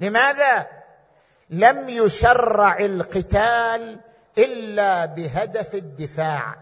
لماذا؟ 0.00 0.66
لم 1.50 1.88
يشرع 1.88 2.78
القتال 2.78 4.00
إلا 4.38 5.04
بهدف 5.04 5.74
الدفاع. 5.74 6.56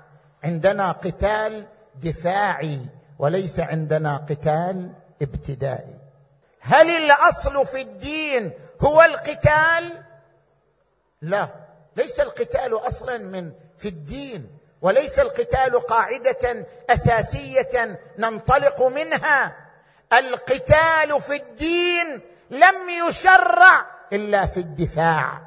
عندنا 0.45 0.93
قتال 0.93 1.67
دفاعي 2.03 2.81
وليس 3.19 3.61
عندنا 3.61 4.17
قتال 4.17 4.93
ابتدائي. 5.23 5.99
هل 6.61 6.91
الأصل 6.91 7.67
في 7.67 7.81
الدين 7.81 8.53
هو 8.81 9.03
القتال؟ 9.03 10.03
لا. 11.23 11.49
ليس 11.97 12.21
القتال 12.21 12.87
أصلا 12.87 13.19
من 13.19 13.53
في 13.79 13.89
الدين. 13.89 14.62
وليس 14.83 15.19
القتال 15.19 15.87
قاعدة 15.87 16.67
أساسية 16.91 17.99
ننطلق 18.19 18.83
منها. 18.83 19.57
القتال 20.13 21.21
في 21.21 21.37
الدين 21.37 22.21
لم 22.51 22.75
يشرع 23.09 23.87
إلا 24.13 24.47
في 24.47 24.57
الدفاع 24.57 25.41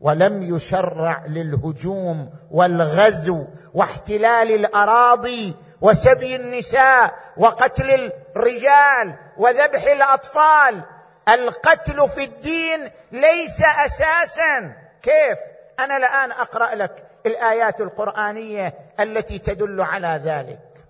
ولم 0.00 0.56
يشرع 0.56 1.22
للهجوم 1.28 2.30
والغزو 2.50 3.46
واحتلال 3.74 4.54
الأراضي 4.54 5.56
وسبي 5.80 6.36
النساء 6.36 7.14
وقتل 7.36 8.12
الرجال 8.36 9.14
وذبح 9.36 9.82
الأطفال. 9.82 10.82
القتل 11.28 12.08
في 12.08 12.24
الدين 12.24 12.90
ليس 13.12 13.62
أساسا. 13.62 14.72
كيف؟ 15.02 15.38
أنا 15.80 15.96
الآن 15.96 16.32
أقرأ 16.32 16.74
لك 16.74 17.06
الآيات 17.26 17.80
القرآنية 17.80 18.74
التي 19.00 19.38
تدل 19.38 19.80
على 19.80 20.20
ذلك. 20.24 20.84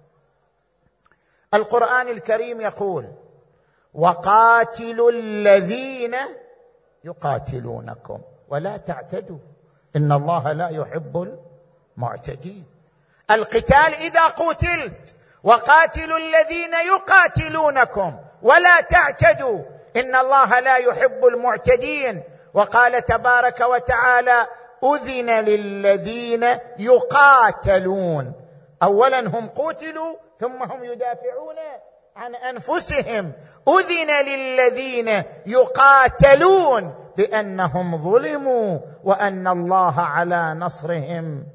القرآن 1.55 2.09
الكريم 2.09 2.61
يقول 2.61 3.13
وقاتلوا 3.95 5.11
الذين 5.11 6.17
يقاتلونكم. 7.05 8.21
ولا 8.49 8.77
تعتدوا. 8.77 9.39
إن 9.97 10.13
الله 10.13 10.53
لا 10.53 10.69
يحب 10.69 11.39
المعتدين. 11.97 12.67
القتال 13.31 13.95
إذا 13.95 14.27
قتلت 14.27 15.15
وقاتلوا 15.45 16.19
الذين 16.19 16.75
يقاتلونكم. 16.75 18.19
ولا 18.43 18.81
تعتدوا. 18.81 19.63
إن 19.97 20.17
الله 20.17 20.61
لا 20.61 20.77
يحب 20.77 21.27
المعتدين. 21.27 22.23
وقال 22.55 23.05
تبارك 23.05 23.61
وتعالى 23.61 24.47
أذن 24.85 25.31
للذين 25.31 26.45
يقاتلون. 26.79 28.33
اولا 28.83 29.21
هم 29.21 29.49
قتلوا 29.49 30.17
ثم 30.41 30.63
هم 30.63 30.85
يدافعون 30.85 31.57
عن 32.17 32.35
أنفسهم. 32.35 33.33
أذن 33.69 34.27
للذين 34.27 35.23
يقاتلون 35.47 36.95
بأنهم 37.17 38.11
ظلموا 38.11 38.79
وأن 39.05 39.49
الله 39.49 40.01
على 40.01 40.55
نصرهم 40.55 41.47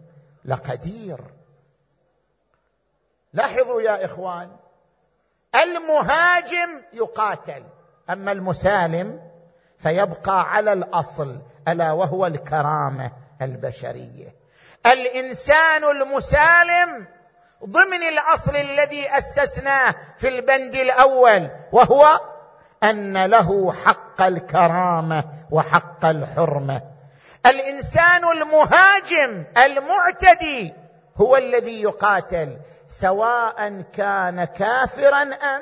لقدير. 0.45 1.19
لاحظوا 3.33 3.81
يا 3.81 4.05
إخوان 4.05 4.49
المهاجم 5.63 6.81
يقاتل 6.93 7.63
أما 8.09 8.31
المسالم 8.31 9.19
فيبقى 9.77 10.53
على 10.53 10.73
الأصل 10.73 11.37
ألا 11.67 11.91
وهو 11.91 12.25
الكرامة 12.25 13.11
البشرية. 13.41 14.35
الإنسان 14.85 15.83
المسالم 15.83 17.05
ضمن 17.65 18.03
الأصل 18.03 18.55
الذي 18.55 19.17
أسسناه 19.17 19.95
في 20.17 20.27
البند 20.27 20.75
الأول 20.75 21.49
وهو 21.71 22.19
أن 22.83 23.25
له 23.25 23.71
حق 23.71 24.21
الكرامة 24.21 25.23
وحق 25.51 26.05
الحرمة. 26.05 26.81
الإنسان 27.45 28.31
المهاجم 28.31 29.43
المعتدي 29.57 30.73
هو 31.17 31.37
الذي 31.37 31.81
يقاتل 31.81 32.57
سواء 32.87 33.83
كان 33.93 34.43
كافرا 34.43 35.21
أم 35.21 35.61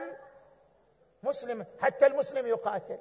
مسلما 1.24 1.66
حتى 1.82 2.06
المسلم 2.08 2.48
يقاتل. 2.48 2.98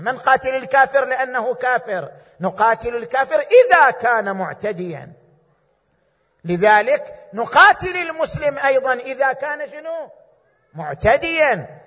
ما 0.00 0.12
نقاتل 0.12 0.54
الكافر 0.54 1.04
لأنه 1.04 1.54
كافر 1.54 2.10
نقاتل 2.40 2.96
الكافر 2.96 3.40
إذا 3.40 3.90
كان 3.90 4.36
معتديا. 4.36 5.12
لذلك 6.44 7.14
نقاتل 7.32 7.96
المسلم 7.96 8.58
أيضا 8.58 8.92
إذا 8.92 9.32
كان 9.32 9.66
شنو؟ 9.66 10.10
معتديا. 10.74 11.80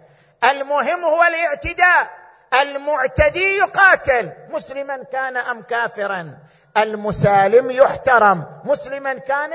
المهم 0.44 1.06
هو 1.06 1.24
الاعتداء. 1.24 2.20
المعتدي 2.62 3.58
يقاتل 3.58 4.32
مسلما 4.50 5.04
كان 5.04 5.38
أم 5.38 5.62
كافرا؟ 5.62 6.38
المسالم 6.78 7.72
يحترم 7.72 8.46
مسلما 8.66 9.14
كان 9.14 9.54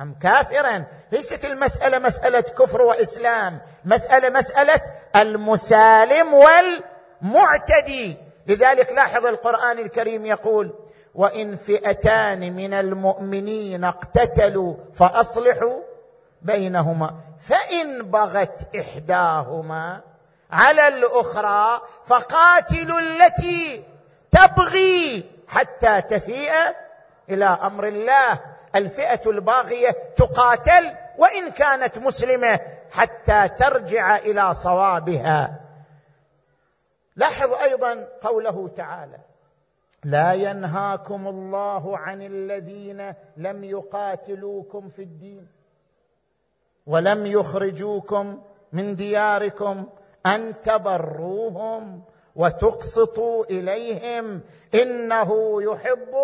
أم 0.00 0.18
كافرا؟ 0.22 0.84
ليست 1.12 1.44
المسألة 1.44 1.98
مسألة 1.98 2.40
كفر 2.40 2.82
وإسلام 2.82 3.60
مسألة 3.84 4.30
مسألة 4.30 4.80
المسالم 5.16 6.34
والمعتدي 7.24 8.16
لذلك 8.46 8.92
لاحظ 8.92 9.26
القرآن 9.26 9.78
الكريم 9.78 10.26
يقول 10.26 10.70
وإن 11.14 11.56
فئتان 11.56 12.52
من 12.56 12.74
المؤمنين 12.74 13.84
اقتتلوا 13.84 14.74
فأصلحوا 14.94 15.80
بينهما 16.42 17.14
فإن 17.38 18.02
بغت 18.02 18.76
إحداهما 18.76 20.00
على 20.50 20.88
الأخرى 20.88 21.82
فقاتلوا 22.04 23.00
التي 23.00 23.82
تبغي 24.32 25.24
حتى 25.48 26.00
تفيء 26.02 26.52
إلى 27.30 27.44
أمر 27.44 27.86
الله. 27.88 28.40
الفئة 28.74 29.30
الباغية 29.30 29.96
تقاتل 30.16 30.92
وإن 31.18 31.50
كانت 31.50 31.98
مسلمة 31.98 32.60
حتى 32.90 33.48
ترجع 33.48 34.16
إلى 34.16 34.54
صوابها. 34.54 35.63
لاحظ 37.16 37.52
أيضا 37.52 38.08
قوله 38.20 38.68
تعالى 38.68 39.18
لا 40.04 40.32
ينهاكم 40.32 41.28
الله 41.28 41.98
عن 41.98 42.22
الذين 42.22 43.14
لم 43.36 43.64
يقاتلوكم 43.64 44.88
في 44.88 45.02
الدين 45.02 45.48
ولم 46.86 47.26
يخرجوكم 47.26 48.42
من 48.72 48.96
دياركم 48.96 49.86
أن 50.26 50.54
تبروهم 50.62 52.02
وتقسطوا 52.36 53.44
إليهم 53.44 54.40
إنه 54.74 55.62
يحب 55.62 56.14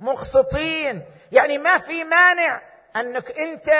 المقسطين. 0.00 1.02
يعني 1.32 1.58
ما 1.58 1.78
في 1.78 2.04
مانع 2.04 2.62
أنك 2.96 3.38
أنت 3.38 3.70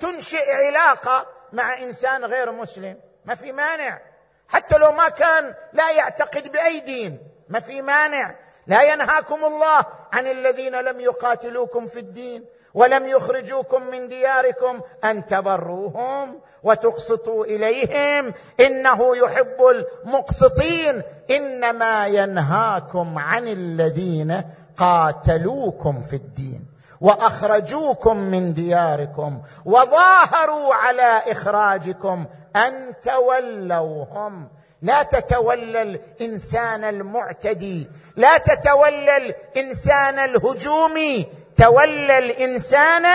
تنشئ 0.00 0.52
علاقة 0.66 1.26
مع 1.52 1.82
إنسان 1.82 2.24
غير 2.24 2.52
مسلم 2.52 3.00
ما 3.24 3.34
في 3.34 3.52
مانع. 3.52 4.00
حتى 4.48 4.78
لو 4.78 4.92
ما 4.92 5.08
كان 5.08 5.54
لا 5.72 5.90
يعتقد 5.90 6.52
بأي 6.52 6.80
دين 6.80 7.18
ما 7.48 7.60
في 7.60 7.82
مانع. 7.82 8.34
لا 8.66 8.82
ينهاكم 8.82 9.44
الله 9.44 9.86
عن 10.12 10.26
الذين 10.26 10.80
لم 10.80 11.00
يقاتلوكم 11.00 11.86
في 11.86 11.98
الدين 11.98 12.44
ولم 12.74 13.06
يخرجوكم 13.06 13.82
من 13.82 14.08
دياركم 14.08 14.80
أن 15.04 15.26
تبروهم 15.26 16.40
وتقسطوا 16.62 17.44
إليهم. 17.44 18.34
إنه 18.60 19.16
يحب 19.16 19.56
المقسطين. 20.04 21.02
إنما 21.30 22.06
ينهاكم 22.06 23.18
عن 23.18 23.48
الذين 23.48 24.42
قاتلوكم 24.76 26.02
في 26.02 26.16
الدين 26.16 26.66
وأخرجوكم 27.00 28.16
من 28.16 28.54
دياركم 28.54 29.42
وظاهروا 29.64 30.74
على 30.74 31.22
إخراجكم 31.26 32.24
أن 32.56 32.94
تولوهم 33.02 34.48
لا 34.82 35.02
تتولى 35.02 35.82
الإنسان 35.82 36.84
المعتدي. 36.84 37.88
لا 38.16 38.38
تتولى 38.38 39.16
الإنسان 39.16 40.18
الهجومي. 40.18 41.26
تولى 41.56 42.18
الإنسان 42.18 43.06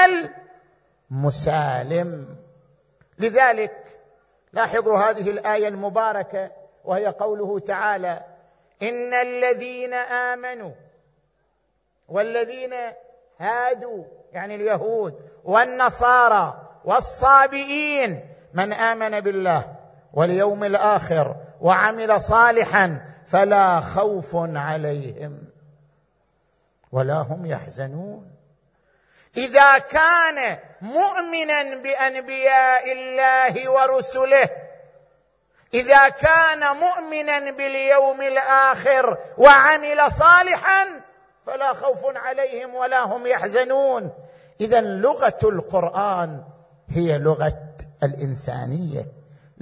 المسالم. 1.11 2.35
لذلك 3.19 3.99
لاحظوا 4.53 4.97
هذه 4.97 5.29
الآية 5.29 5.67
المباركة 5.67 6.51
وهي 6.85 7.07
قوله 7.07 7.59
تعالى 7.59 8.23
إن 8.81 9.13
الذين 9.13 9.93
آمنوا 9.93 10.71
والذين 12.09 12.73
هادوا 13.39 14.03
يعني 14.33 14.55
اليهود 14.55 15.13
والنصارى 15.43 16.61
والصابئين 16.85 18.30
من 18.53 18.73
آمن 18.73 19.19
بالله 19.19 19.75
واليوم 20.13 20.63
الآخر 20.63 21.35
وعمل 21.61 22.21
صالحا 22.21 23.01
فلا 23.27 23.79
خوف 23.79 24.35
عليهم 24.35 25.43
ولا 26.91 27.13
هم 27.13 27.45
يحزنون. 27.45 28.31
إذا 29.37 29.77
كان 29.77 30.57
مؤمنا 30.81 31.75
بأنبياء 31.75 32.91
الله 32.91 33.69
ورسله 33.69 34.49
إذا 35.73 36.09
كان 36.09 36.77
مؤمنا 36.77 37.51
باليوم 37.51 38.21
الآخر 38.21 39.17
وعمل 39.37 40.11
صالحا 40.11 40.87
فلا 41.45 41.73
خوف 41.73 42.17
عليهم 42.17 42.75
ولا 42.75 43.03
هم 43.03 43.27
يحزنون. 43.27 44.11
اذا 44.61 44.81
لغة 44.81 45.39
القرآن 45.43 46.43
هي 46.89 47.17
لغة 47.17 47.53
الإنسانية 48.03 49.05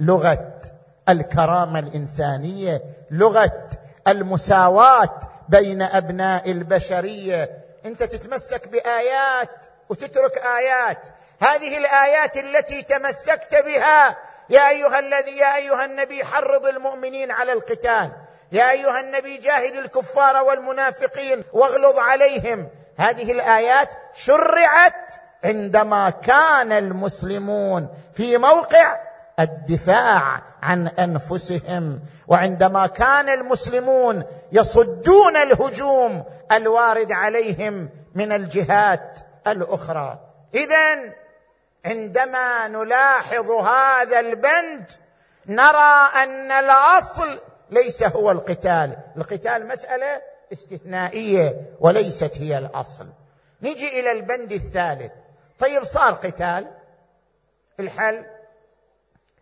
لغة 0.00 0.60
الكرامة 1.08 1.78
الإنسانية 1.78 2.82
لغة 3.10 3.68
المساواة 4.08 5.20
بين 5.48 5.82
أبناء 5.82 6.50
البشرية. 6.50 7.50
أنت 7.86 8.02
تتمسك 8.02 8.68
بآيات 8.68 9.66
وتترك 9.88 10.38
آيات. 10.38 11.08
هذه 11.40 11.78
الآيات 11.78 12.36
التي 12.36 12.82
تمسكت 12.82 13.54
بها 13.54 14.16
يا 14.50 14.68
أيها 14.68 14.98
الذي 14.98 15.36
يا 15.36 15.56
أيها 15.56 15.84
النبي 15.84 16.24
حرض 16.24 16.66
المؤمنين 16.66 17.30
على 17.30 17.52
القتال. 17.52 18.10
يا 18.52 18.70
أيها 18.70 19.00
النبي 19.00 19.38
جاهد 19.38 19.74
الكفار 19.74 20.44
والمنافقين 20.44 21.44
واغلظ 21.52 21.98
عليهم. 21.98 22.68
هذه 22.96 23.32
الآيات 23.32 23.88
شرعت 24.14 25.12
عندما 25.44 26.10
كان 26.10 26.72
المسلمون 26.72 27.88
في 28.14 28.38
موقع 28.38 28.96
الدفاع 29.40 30.42
عن 30.62 30.86
أنفسهم 30.88 32.00
وعندما 32.28 32.86
كان 32.86 33.28
المسلمون 33.28 34.22
يصدون 34.52 35.36
الهجوم 35.36 36.24
الوارد 36.52 37.12
عليهم 37.12 37.88
من 38.14 38.32
الجهات 38.32 39.18
الأخرى. 39.46 40.18
اذا 40.54 40.98
عندما 41.86 42.68
نلاحظ 42.68 43.50
هذا 43.50 44.20
البند 44.20 44.92
نرى 45.46 46.10
أن 46.22 46.50
الأصل 46.50 47.38
ليس 47.70 48.02
هو 48.02 48.30
القتال. 48.30 48.96
القتال 49.16 49.68
مسألة 49.68 50.22
استثنائية 50.52 51.56
وليست 51.80 52.32
هي 52.38 52.58
الأصل. 52.58 53.06
نجي 53.62 54.00
إلى 54.00 54.12
البند 54.12 54.52
الثالث. 54.52 55.12
طيب 55.60 55.84
صار 55.84 56.12
قتال. 56.12 56.70
الحل 57.80 58.26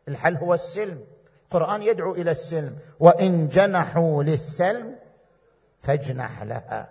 الحل 0.09 0.37
هو 0.37 0.55
السلم. 0.55 1.07
القرآن 1.45 1.83
يدعو 1.83 2.15
إلى 2.15 2.31
السلم. 2.31 2.79
وإن 3.01 3.49
جنحوا 3.49 4.23
للسلم 4.23 4.99
فاجنح 5.81 6.43
لها 6.43 6.89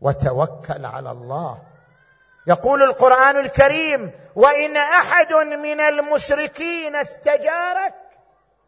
وتوكل 0.00 0.84
على 0.86 1.10
الله. 1.10 1.62
يقول 2.46 2.82
القرآن 2.82 3.36
الكريم 3.36 4.10
وإن 4.36 4.76
أحد 4.76 5.32
من 5.32 5.80
المشركين 5.80 6.96
استجارك 6.96 7.94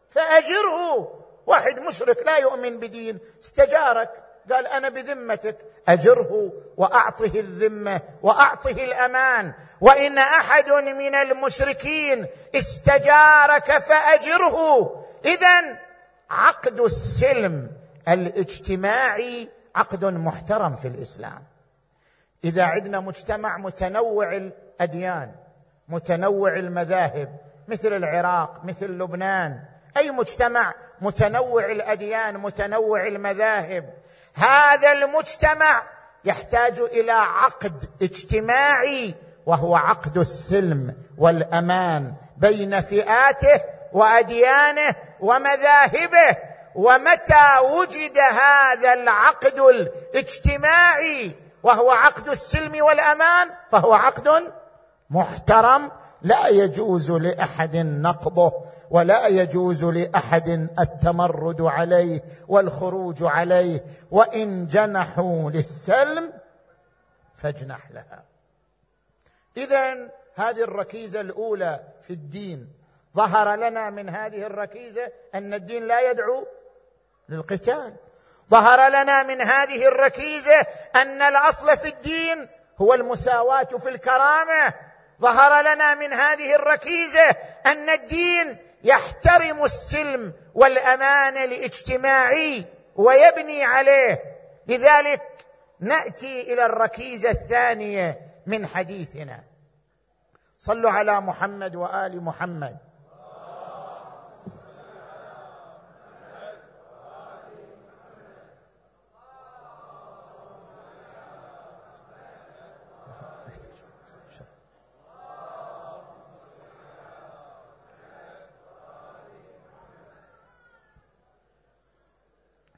فأجره. 0.09 1.17
واحد 1.47 1.79
مشرك 1.79 2.23
لا 2.25 2.37
يؤمن 2.37 2.79
بدين 2.79 3.19
استجارك. 3.43 4.23
قال 4.51 4.67
أنا 4.67 4.89
بذمتك 4.89 5.57
أجره 5.87 6.51
وأعطه 6.77 7.39
الذمة 7.39 8.01
وأعطه 8.23 8.83
الأمان. 8.83 9.53
وإن 9.81 10.17
أحد 10.17 10.69
من 10.69 11.15
المشركين 11.15 12.25
استجارك 12.55 13.77
فأجره. 13.77 14.57
اذا 15.25 15.79
عقد 16.29 16.79
السلم 16.79 17.71
الاجتماعي 18.07 19.49
عقد 19.75 20.05
محترم 20.05 20.75
في 20.75 20.87
الإسلام. 20.87 21.43
إذا 22.43 22.63
عندنا 22.63 22.99
مجتمع 22.99 23.57
متنوع 23.57 24.35
الأديان 24.35 25.31
متنوع 25.89 26.55
المذاهب 26.55 27.37
مثل 27.67 27.93
العراق 27.93 28.61
مثل 28.65 28.85
لبنان 28.85 29.59
أي 29.97 30.11
مجتمع 30.11 30.73
متنوع 31.01 31.71
الأديان 31.71 32.37
متنوع 32.37 33.07
المذاهب 33.07 33.93
هذا 34.33 34.91
المجتمع 34.91 35.81
يحتاج 36.25 36.79
إلى 36.79 37.11
عقد 37.11 37.89
اجتماعي 38.01 39.15
وهو 39.45 39.75
عقد 39.75 40.17
السلم 40.17 40.95
والأمان 41.17 42.13
بين 42.37 42.81
فئاته 42.81 43.61
وأديانه 43.93 44.95
ومذاهبه. 45.19 46.37
ومتى 46.75 47.57
وجد 47.77 48.17
هذا 48.17 48.93
العقد 48.93 49.59
الاجتماعي 49.59 51.31
وهو 51.63 51.91
عقد 51.91 52.29
السلم 52.29 52.83
والأمان 52.83 53.49
فهو 53.71 53.93
عقد 53.93 54.51
محترم 55.09 55.91
لا 56.21 56.47
يجوز 56.47 57.11
لأحد 57.11 57.77
نقضه. 57.77 58.53
ولا 58.91 59.27
يجوز 59.27 59.83
لأحد 59.83 60.69
التمرد 60.79 61.61
عليه 61.61 62.21
والخروج 62.47 63.23
عليه 63.23 63.83
وإن 64.11 64.67
جنحوا 64.67 65.51
للسلم 65.51 66.33
فاجنح 67.35 67.91
لها. 67.91 68.23
اذا 69.57 70.09
هذه 70.35 70.63
الركيزة 70.63 71.21
الأولى 71.21 71.79
في 72.01 72.09
الدين. 72.09 72.67
ظهر 73.15 73.55
لنا 73.55 73.89
من 73.89 74.09
هذه 74.09 74.45
الركيزة 74.45 75.11
أن 75.35 75.53
الدين 75.53 75.87
لا 75.87 76.11
يدعو 76.11 76.47
للقتال. 77.29 77.93
ظهر 78.49 78.89
لنا 78.89 79.23
من 79.23 79.41
هذه 79.41 79.87
الركيزة 79.87 80.65
أن 80.95 81.21
الأصل 81.21 81.77
في 81.77 81.87
الدين 81.87 82.47
هو 82.81 82.93
المساواة 82.93 83.63
في 83.63 83.89
الكرامة. 83.89 84.73
ظهر 85.21 85.61
لنا 85.61 85.95
من 85.95 86.13
هذه 86.13 86.55
الركيزة 86.55 87.29
أن 87.65 87.89
الدين 87.89 88.70
يحترم 88.83 89.63
السلم 89.63 90.33
والأمان 90.53 91.37
الاجتماعي 91.37 92.65
ويبني 92.95 93.63
عليه. 93.63 94.23
لذلك 94.67 95.21
نأتي 95.79 96.53
إلى 96.53 96.65
الركيزة 96.65 97.29
الثانية 97.29 98.21
من 98.47 98.67
حديثنا. 98.67 99.43
صلوا 100.59 100.91
على 100.91 101.21
محمد 101.21 101.75
وآل 101.75 102.23
محمد. 102.23 102.77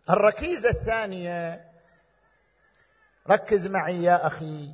الركيزة 0.10 0.70
الثانية 0.70 1.66
ركز 3.30 3.68
معي 3.68 4.04
يا 4.04 4.28
أخي 4.28 4.70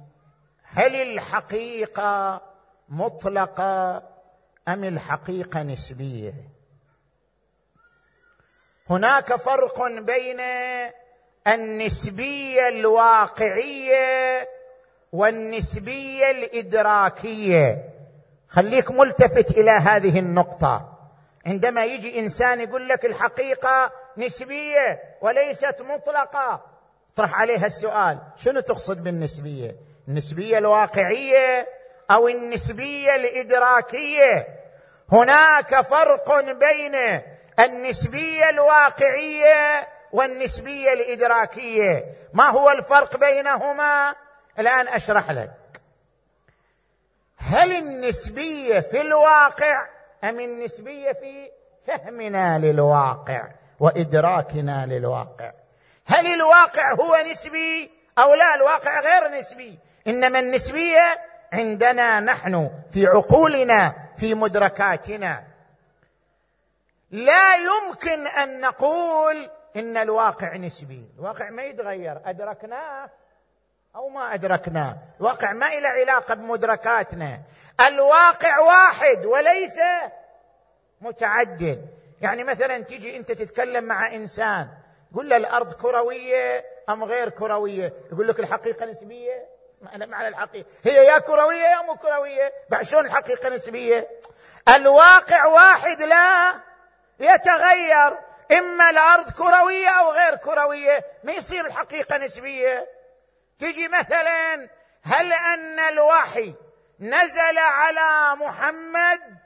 هل 0.64 0.96
الحقيقة 0.96 2.42
مطلقة 2.90 4.04
أم 4.68 4.84
الحقيقة 4.84 5.64
نسبية؟ 5.64 6.34
هناك 8.90 9.36
فرق 9.36 9.88
بين 9.88 10.42
النسبية 11.48 12.68
الواقعية 12.68 14.48
والنسبية 15.14 16.32
الإدراكية. 16.32 17.90
خليك 18.48 18.92
ملتفت 18.92 19.52
إلى 19.52 19.72
هذه 19.72 20.20
النقطة. 20.20 21.00
عندما 21.46 21.86
يجي 21.86 22.20
إنسان 22.20 22.62
يقول 22.62 22.90
لك 22.90 23.06
الحقيقة 23.06 23.92
نسبيه 24.20 25.18
وليست 25.22 25.82
مطلقة. 25.82 26.66
اطرح 27.14 27.42
عليها 27.42 27.66
السؤال 27.66 28.20
شنو 28.36 28.60
تقصد 28.60 29.04
بالنسبية؟ 29.04 29.76
النسبية 30.08 30.58
الواقعية 30.58 31.68
أو 32.12 32.28
النسبية 32.28 33.16
الإدراكية؟ 33.16 34.48
هناك 35.12 35.82
فرق 35.82 36.40
بين 36.40 37.22
النسبية 37.60 38.50
الواقعية 38.50 39.88
والنسبية 40.12 40.94
الإدراكية. 40.94 42.06
ما 42.34 42.50
هو 42.50 42.70
الفرق 42.70 43.18
بينهما؟ 43.18 44.16
الآن 44.60 44.88
أشرح 44.88 45.32
لك. 45.32 45.52
هل 47.38 47.72
النسبية 47.72 48.80
في 48.80 49.02
الواقع 49.02 49.88
أم 50.24 50.40
النسبية 50.40 51.12
في 51.12 51.52
فهمنا 51.88 52.58
للواقع؟ 52.58 53.59
وإدراكنا 53.80 54.86
للواقع. 54.86 55.52
هل 56.06 56.28
الواقع 56.28 56.94
هو 56.94 57.18
نسبي 57.32 57.92
أو 58.18 58.34
لا؟ 58.34 58.56
الواقع 58.56 59.00
غير 59.00 59.40
نسبي. 59.40 59.80
إنما 60.08 60.40
النسبية 60.40 61.22
عندنا 61.54 62.20
نحن 62.20 62.70
في 62.92 63.08
عقولنا 63.08 63.94
في 64.18 64.34
مدركاتنا. 64.34 65.44
لا 67.12 67.56
يمكن 67.56 68.28
أن 68.28 68.62
نقول 68.62 69.50
إن 69.76 69.98
الواقع 69.98 70.56
نسبي. 70.56 71.10
الواقع 71.20 71.50
ما 71.50 71.64
يتغير. 71.64 72.22
أدركناه 72.26 73.10
أو 73.96 74.10
ما 74.10 74.34
أدركناه. 74.34 74.98
الواقع 75.20 75.54
ما 75.54 75.66
له 75.66 75.90
علاقة 75.90 76.36
بمدركاتنا. 76.36 77.40
الواقع 77.88 78.60
واحد 78.60 79.26
وليس 79.26 79.80
متعدد. 81.02 81.99
يعني 82.22 82.44
مثلا 82.44 82.78
تجي 82.78 83.18
أنت 83.18 83.32
تتكلم 83.32 83.84
مع 83.84 84.08
إنسان 84.14 84.68
قل 85.16 85.30
له 85.30 85.38
الأرض 85.38 85.74
كروية 85.74 86.66
أم 86.90 87.04
غير 87.04 87.30
كروية؟ 87.30 87.94
يقول 88.12 88.28
لك 88.28 88.40
الحقيقة 88.40 88.86
نسبية؟ 88.86 89.50
معنى 89.82 90.28
الحقيقة. 90.28 90.66
هي 90.86 91.06
يا 91.06 91.20
كروية 91.20 91.66
يا 91.66 91.82
مو 91.82 91.96
كروية. 91.96 92.54
بعد 92.70 92.84
شلون 92.84 93.06
الحقيقة 93.06 93.50
نسبية؟ 93.50 94.10
الواقع 94.76 95.46
واحد 95.46 96.02
لا 96.02 96.54
يتغير. 97.20 98.18
إما 98.52 98.90
الأرض 98.90 99.32
كروية 99.32 99.90
أو 99.90 100.12
غير 100.12 100.36
كروية 100.36 101.06
ما 101.24 101.32
يصير 101.32 101.66
الحقيقة 101.66 102.18
نسبية. 102.18 102.88
تجي 103.60 103.88
مثلا 103.88 104.70
هل 105.04 105.34
أن 105.34 105.80
الوحي 105.80 106.54
نزل 107.00 107.58
على 107.58 108.36
محمد 108.36 109.39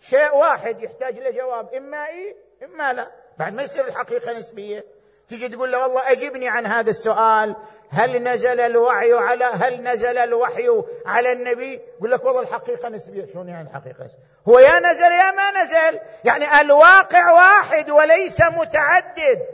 شيء 0.00 0.34
واحد 0.34 0.82
يحتاج 0.82 1.18
له 1.18 1.30
جواب 1.30 1.74
إما 1.74 2.06
إي 2.06 2.36
إما 2.64 2.92
لا. 2.92 3.06
بعد 3.38 3.54
ما 3.54 3.62
يصير 3.62 3.86
الحقيقة 3.88 4.32
نسبية. 4.32 4.84
تجي 5.28 5.48
تقول 5.48 5.72
له 5.72 5.78
والله 5.78 6.12
اجبني 6.12 6.48
عن 6.48 6.66
هذا 6.66 6.90
السؤال 6.90 7.56
هل 7.90 8.22
نزل 8.22 8.60
الوحي 8.60 9.12
على 9.12 9.44
هل 9.44 9.82
نزل 9.82 10.18
الوحي 10.18 10.82
على 11.06 11.32
النبي؟ 11.32 11.80
يقول 11.98 12.10
لك 12.10 12.24
والله 12.24 12.40
الحقيقة 12.40 12.88
نسبية. 12.88 13.26
شلون 13.32 13.48
يعني 13.48 13.68
الحقيقة 13.68 14.04
نسبية؟ 14.04 14.24
هو 14.48 14.58
يا 14.58 14.78
نزل 14.78 15.12
يا 15.12 15.30
ما 15.30 15.62
نزل. 15.62 16.00
يعني 16.24 16.60
الواقع 16.60 17.32
واحد 17.32 17.90
وليس 17.90 18.42
متعدد. 18.42 19.46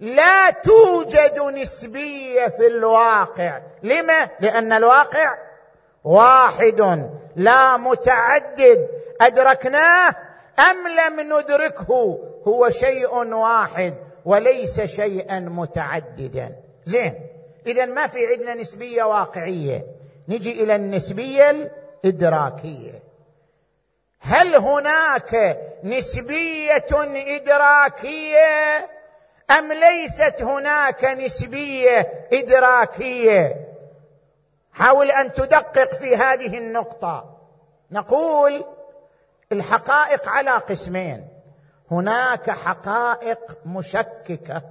لا 0.00 0.50
توجد 0.50 1.40
نسبية 1.40 2.46
في 2.46 2.66
الواقع. 2.66 3.60
لما؟ 3.82 4.28
لأن 4.40 4.72
الواقع 4.72 5.47
واحد 6.08 7.10
لا 7.36 7.76
متعدد. 7.76 8.88
أدركناه 9.20 10.16
أم 10.58 10.76
لم 10.88 11.20
ندركه؟ 11.20 12.18
هو 12.48 12.70
شيء 12.70 13.14
واحد 13.34 13.94
وليس 14.24 14.80
شيئا 14.80 15.40
متعددا. 15.40 16.56
زين 16.86 17.14
اذا 17.66 17.86
ما 17.86 18.06
في 18.06 18.26
عندنا 18.26 18.54
نسبية 18.54 19.02
واقعية. 19.02 19.86
نجي 20.28 20.62
إلى 20.62 20.76
النسبية 20.76 21.50
الإدراكية. 22.04 23.02
هل 24.20 24.56
هناك 24.56 25.58
نسبية 25.84 26.86
إدراكية 27.36 28.88
أم 29.58 29.72
ليست 29.72 30.42
هناك 30.42 31.04
نسبية 31.04 32.28
إدراكية؟ 32.32 33.67
حاول 34.78 35.10
أن 35.10 35.32
تدقق 35.32 35.94
في 35.94 36.16
هذه 36.16 36.58
النقطة. 36.58 37.38
نقول 37.90 38.64
الحقائق 39.52 40.28
على 40.28 40.50
قسمين. 40.50 41.28
هناك 41.90 42.50
حقائق 42.50 43.58
مشككة 43.66 44.62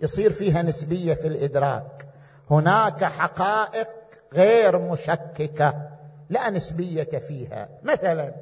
يصير 0.00 0.30
فيها 0.30 0.62
نسبية 0.62 1.14
في 1.14 1.26
الإدراك. 1.26 2.08
هناك 2.50 3.04
حقائق 3.04 3.88
غير 4.32 4.78
مشككة 4.78 5.90
لا 6.30 6.50
نسبية 6.50 7.18
فيها. 7.18 7.68
مثلا 7.82 8.34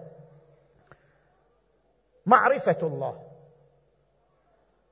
معرفة 2.26 2.78
الله. 2.82 3.22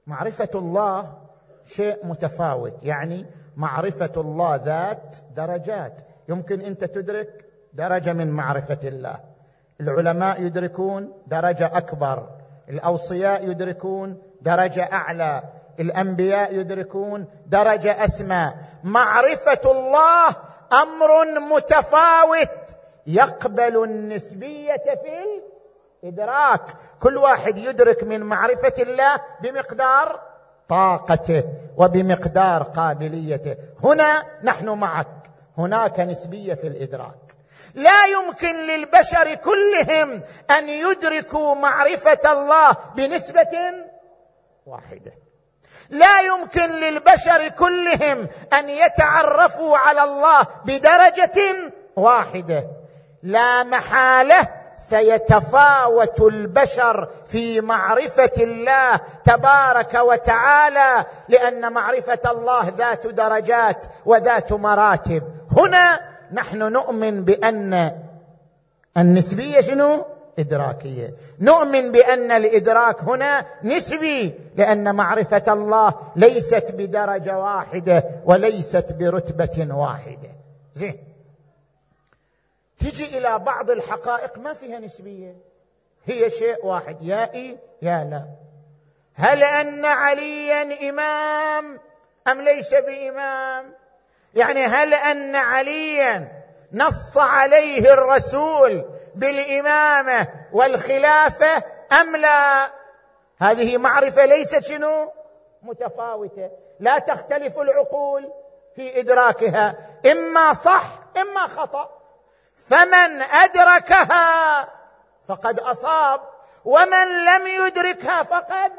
معرفة 0.07 0.50
الله 0.55 1.18
شيء 1.66 2.07
متفاوت. 2.07 2.74
يعني 2.83 3.27
معرفة 3.57 4.12
الله 4.17 4.57
ذات 4.57 5.17
درجات. 5.37 6.01
يمكن 6.29 6.61
أنت 6.61 6.85
تدرك 6.85 7.45
درجة 7.73 8.12
من 8.12 8.31
معرفة 8.31 8.79
الله. 8.85 9.16
العلماء 9.81 10.43
يدركون 10.43 11.12
درجة 11.26 11.66
أكبر. 11.74 12.28
الأوصياء 12.68 13.51
يدركون 13.51 14.22
درجة 14.41 14.93
أعلى. 14.93 15.43
الأنبياء 15.81 16.55
يدركون 16.55 17.26
درجة 17.47 18.05
أسمى. 18.05 18.53
معرفة 18.85 19.70
الله 19.70 20.28
أمر 20.72 21.41
متفاوت. 21.55 22.76
يقبل 23.07 23.85
النسبية 23.85 24.76
في 25.03 25.41
الإدراك. 26.03 26.62
كل 27.01 27.16
واحد 27.16 27.59
يدرك 27.59 28.05
من 28.05 28.20
معرفة 28.20 28.74
الله 28.78 29.20
بمقدار 29.41 30.34
طاقته 30.69 31.45
وبمقدار 31.77 32.62
قابليته. 32.62 33.57
هنا 33.85 34.23
نحن 34.43 34.69
معك. 34.69 35.07
هناك 35.59 36.01
نسبية 36.01 36.55
في 36.55 36.67
الإدراك. 36.67 37.15
لا 37.75 38.07
يمكن 38.07 38.67
للبشر 38.67 39.35
كلهم 39.35 40.23
أن 40.51 40.69
يدركوا 40.69 41.55
معرفة 41.55 42.33
الله 42.33 42.77
بنسبة 42.97 43.75
واحدة. 44.67 45.12
لا 45.91 46.21
يمكن 46.21 46.71
للبشر 46.71 47.49
كلهم 47.49 48.29
أن 48.53 48.69
يتعرفوا 48.69 49.77
على 49.79 50.05
الله 50.05 50.47
بدرجة 50.65 51.73
واحدة. 51.97 52.67
لا 53.23 53.62
محالة 53.62 54.49
سيتفاوت 54.77 56.20
البشر 56.20 57.09
في 57.27 57.61
معرفة 57.61 58.33
الله 58.39 59.01
تبارك 59.25 59.95
وتعالى 59.95 61.05
لأن 61.29 61.72
معرفة 61.72 62.31
الله 62.31 62.68
ذات 62.79 63.07
درجات 63.07 63.87
وذات 64.07 64.53
مراتب. 64.53 65.22
هنا 65.57 66.01
نحن 66.33 66.59
نؤمن 66.59 67.25
بأن 67.25 67.93
النسبية 68.97 69.61
شنو؟ 69.61 70.05
إدراكية. 70.39 71.14
نؤمن 71.41 71.93
بأن 71.93 72.31
الإدراك 72.31 73.01
هنا 73.01 73.45
نسبي 73.62 74.35
لأن 74.57 74.95
معرفة 74.95 75.43
الله 75.49 75.93
ليست 76.16 76.64
بدرجة 76.79 77.39
واحدة 77.39 78.05
وليست 78.25 78.93
برتبة 78.93 79.75
واحدة. 79.75 80.29
زين. 80.75 81.14
تجي 82.85 83.18
إلى 83.18 83.39
بعض 83.39 83.70
الحقائق 83.70 84.39
ما 84.39 84.53
فيها 84.53 84.78
نسبية. 84.78 85.37
هي 86.05 86.30
شيء 86.30 86.66
واحد. 86.66 87.03
يا 87.03 87.35
إي 87.35 87.59
يا 87.82 88.05
لا. 88.11 88.24
هل 89.14 89.43
أن 89.43 89.85
عليا 89.85 90.91
إمام؟ 90.91 91.80
أم 92.28 92.41
ليس 92.41 92.74
بإمام؟ 92.74 93.74
يعني 94.35 94.64
هل 94.64 94.95
أن 94.95 95.37
عليا 95.37 96.43
نص 96.72 97.18
عليه 97.18 97.93
الرسول 97.93 98.85
بالإمامة 99.14 100.28
والخلافة 100.53 101.62
أم 102.01 102.16
لا؟ 102.16 102.70
هذه 103.39 103.78
معرفة 103.78 104.24
ليست 104.24 104.64
شنو؟ 104.64 105.12
متفاوتة. 105.62 106.51
لا 106.80 106.99
تختلف 106.99 107.59
العقول 107.59 108.32
في 108.76 109.01
إدراكها. 109.01 109.76
إما 110.12 110.53
صح 110.53 110.85
إما 111.16 111.47
خطأ. 111.47 111.93
فمن 112.57 113.22
أدركها 113.22 114.68
فقد 115.28 115.61
أصاب 115.61 116.20
ومن 116.64 117.24
لم 117.26 117.46
يدركها 117.46 118.22
فقد 118.22 118.72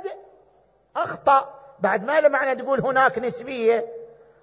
أخطأ. 0.95 1.51
بعد 1.80 2.05
ما 2.05 2.19
له 2.21 2.30
معنى 2.30 2.55
تقول 2.55 2.80
هناك 2.80 3.19
نسبية. 3.19 3.86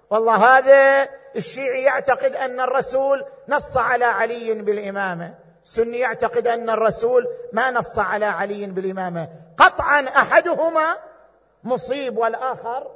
والله 0.09 0.57
هذا 0.57 1.09
الشيعي 1.35 1.83
يعتقد 1.83 2.35
أن 2.35 2.59
الرسول 2.59 3.25
نص 3.47 3.77
على 3.77 4.05
علي 4.05 4.53
بالإمامة. 4.53 5.33
السني 5.65 5.99
يعتقد 5.99 6.47
أن 6.47 6.69
الرسول 6.69 7.27
ما 7.53 7.71
نص 7.71 7.99
على 7.99 8.25
علي 8.25 8.65
بالإمامة. 8.65 9.29
قطعا 9.57 10.01
أحدهما 10.01 10.97
مصيب 11.63 12.17
والآخر 12.17 12.91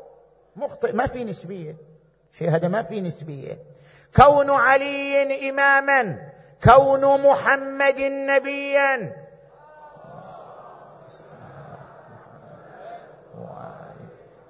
مخطئ. 0.55 0.91
ما 0.91 1.07
في 1.07 1.23
نسبية. 1.23 1.75
شيء 2.31 2.49
هذا 2.49 2.67
ما 2.67 2.81
في 2.81 3.01
نسبية. 3.01 3.57
كون 4.17 4.51
علي 4.51 5.49
إماما 5.49 6.29
كون 6.63 7.21
محمد 7.21 7.99
نبيا. 8.01 9.27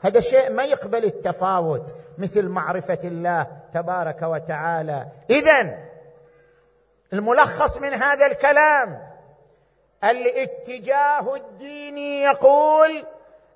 هذا 0.01 0.19
شيء 0.19 0.51
ما 0.51 0.63
يقبل 0.63 1.05
التفاوت 1.05 1.93
مثل 2.17 2.47
معرفة 2.47 2.99
الله 3.03 3.47
تبارك 3.73 4.21
وتعالى. 4.21 5.07
اذا 5.29 5.77
الملخص 7.13 7.77
من 7.77 7.93
هذا 7.93 8.25
الكلام 8.25 9.07
الاتجاه 10.03 11.35
الديني 11.35 12.21
يقول 12.21 13.05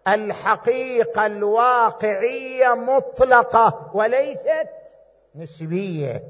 الحقيقة 0.07 1.25
الواقعية 1.25 2.75
مطلقة 2.75 3.91
وليست 3.93 4.80
نسبية. 5.35 6.23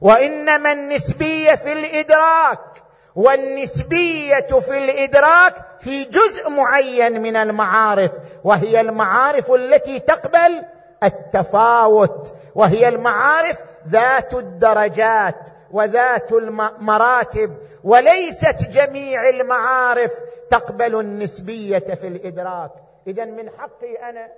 وإنما 0.00 0.72
النسبية 0.72 1.54
في 1.54 1.72
الإدراك 1.72 2.82
والنسبية 3.16 4.46
في 4.60 4.78
الإدراك 4.78 5.54
في 5.80 6.04
جزء 6.04 6.50
معين 6.50 7.22
من 7.22 7.36
المعارف 7.36 8.12
وهي 8.44 8.80
المعارف 8.80 9.52
التي 9.52 9.98
تقبل 9.98 10.62
التفاوت 11.02 12.34
وهي 12.54 12.88
المعارف 12.88 13.60
ذات 13.88 14.34
الدرجات 14.34 15.50
وذات 15.70 16.32
المراتب 16.32 17.56
وليست 17.84 18.68
جميع 18.70 19.28
المعارف 19.28 20.12
تقبل 20.50 21.00
النسبية 21.00 21.78
في 21.78 22.08
الإدراك. 22.08 22.72
اذا 23.06 23.24
من 23.24 23.50
حقي 23.50 24.10
أنا 24.10 24.28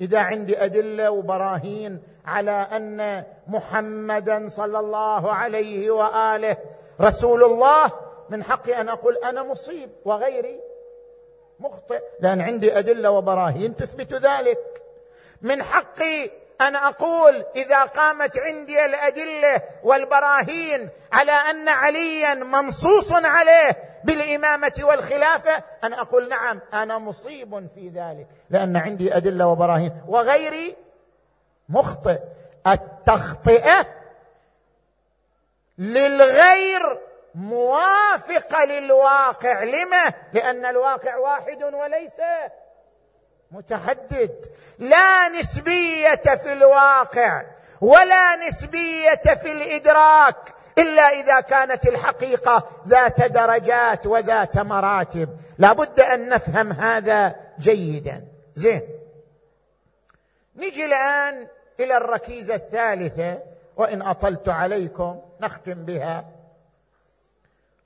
إذا 0.00 0.18
عندي 0.18 0.64
أدلة 0.64 1.10
وبراهين 1.10 2.02
على 2.26 2.66
أن 2.72 3.24
محمدا 3.46 4.48
صلى 4.48 4.78
الله 4.78 5.32
عليه 5.32 5.90
وآله 5.90 6.56
رسول 7.00 7.44
الله 7.44 7.90
من 8.30 8.44
حقي 8.44 8.80
أن 8.80 8.88
أقول 8.88 9.16
أنا 9.16 9.42
مصيب 9.42 9.90
وغيري 10.04 10.60
مخطئ 11.60 12.00
لأن 12.20 12.40
عندي 12.40 12.78
أدلة 12.78 13.10
وبراهين 13.10 13.76
تثبت 13.76 14.12
ذلك. 14.12 14.58
من 15.42 15.62
حقي 15.62 16.30
أن 16.60 16.76
أقول 16.76 17.44
إذا 17.56 17.82
قامت 17.82 18.38
عندي 18.38 18.84
الأدلة 18.84 19.62
والبراهين 19.82 20.88
على 21.12 21.32
أن 21.32 21.68
عليا 21.68 22.34
منصوص 22.34 23.12
عليه 23.12 23.76
بالإمامة 24.06 24.72
والخلافة؟ 24.82 25.62
ان 25.84 25.92
أقول 25.92 26.28
نعم 26.28 26.60
أنا 26.74 26.98
مصيب 26.98 27.68
في 27.74 27.88
ذلك 27.88 28.26
لأن 28.50 28.76
عندي 28.76 29.16
أدلة 29.16 29.46
وبراهين. 29.46 29.92
وغيري 30.08 30.76
مخطئ. 31.68 32.18
التخطئة 32.66 33.86
للغير 35.78 36.98
موافقه 37.34 38.64
للواقع. 38.64 39.62
لما؟ 39.62 40.12
لأن 40.32 40.66
الواقع 40.66 41.16
واحد 41.16 41.62
وليس 41.62 42.20
متعدد 43.50 44.46
لا 44.78 45.28
نسبية 45.28 46.14
في 46.14 46.52
الواقع 46.52 47.42
ولا 47.80 48.36
نسبية 48.36 49.34
في 49.42 49.52
الإدراك. 49.52 50.55
إلا 50.78 51.02
إذا 51.02 51.40
كانت 51.40 51.86
الحقيقة 51.86 52.68
ذات 52.88 53.22
درجات 53.22 54.06
وذات 54.06 54.58
مراتب. 54.58 55.28
لا 55.58 55.72
بد 55.72 56.00
أن 56.00 56.28
نفهم 56.28 56.72
هذا 56.72 57.36
جيدا. 57.58 58.24
زين. 58.54 58.82
نجي 60.56 60.84
الآن 60.86 61.48
إلى 61.80 61.96
الركيزة 61.96 62.54
الثالثة 62.54 63.42
وإن 63.76 64.02
أطلت 64.02 64.48
عليكم 64.48 65.20
نختم 65.40 65.84
بها. 65.84 66.24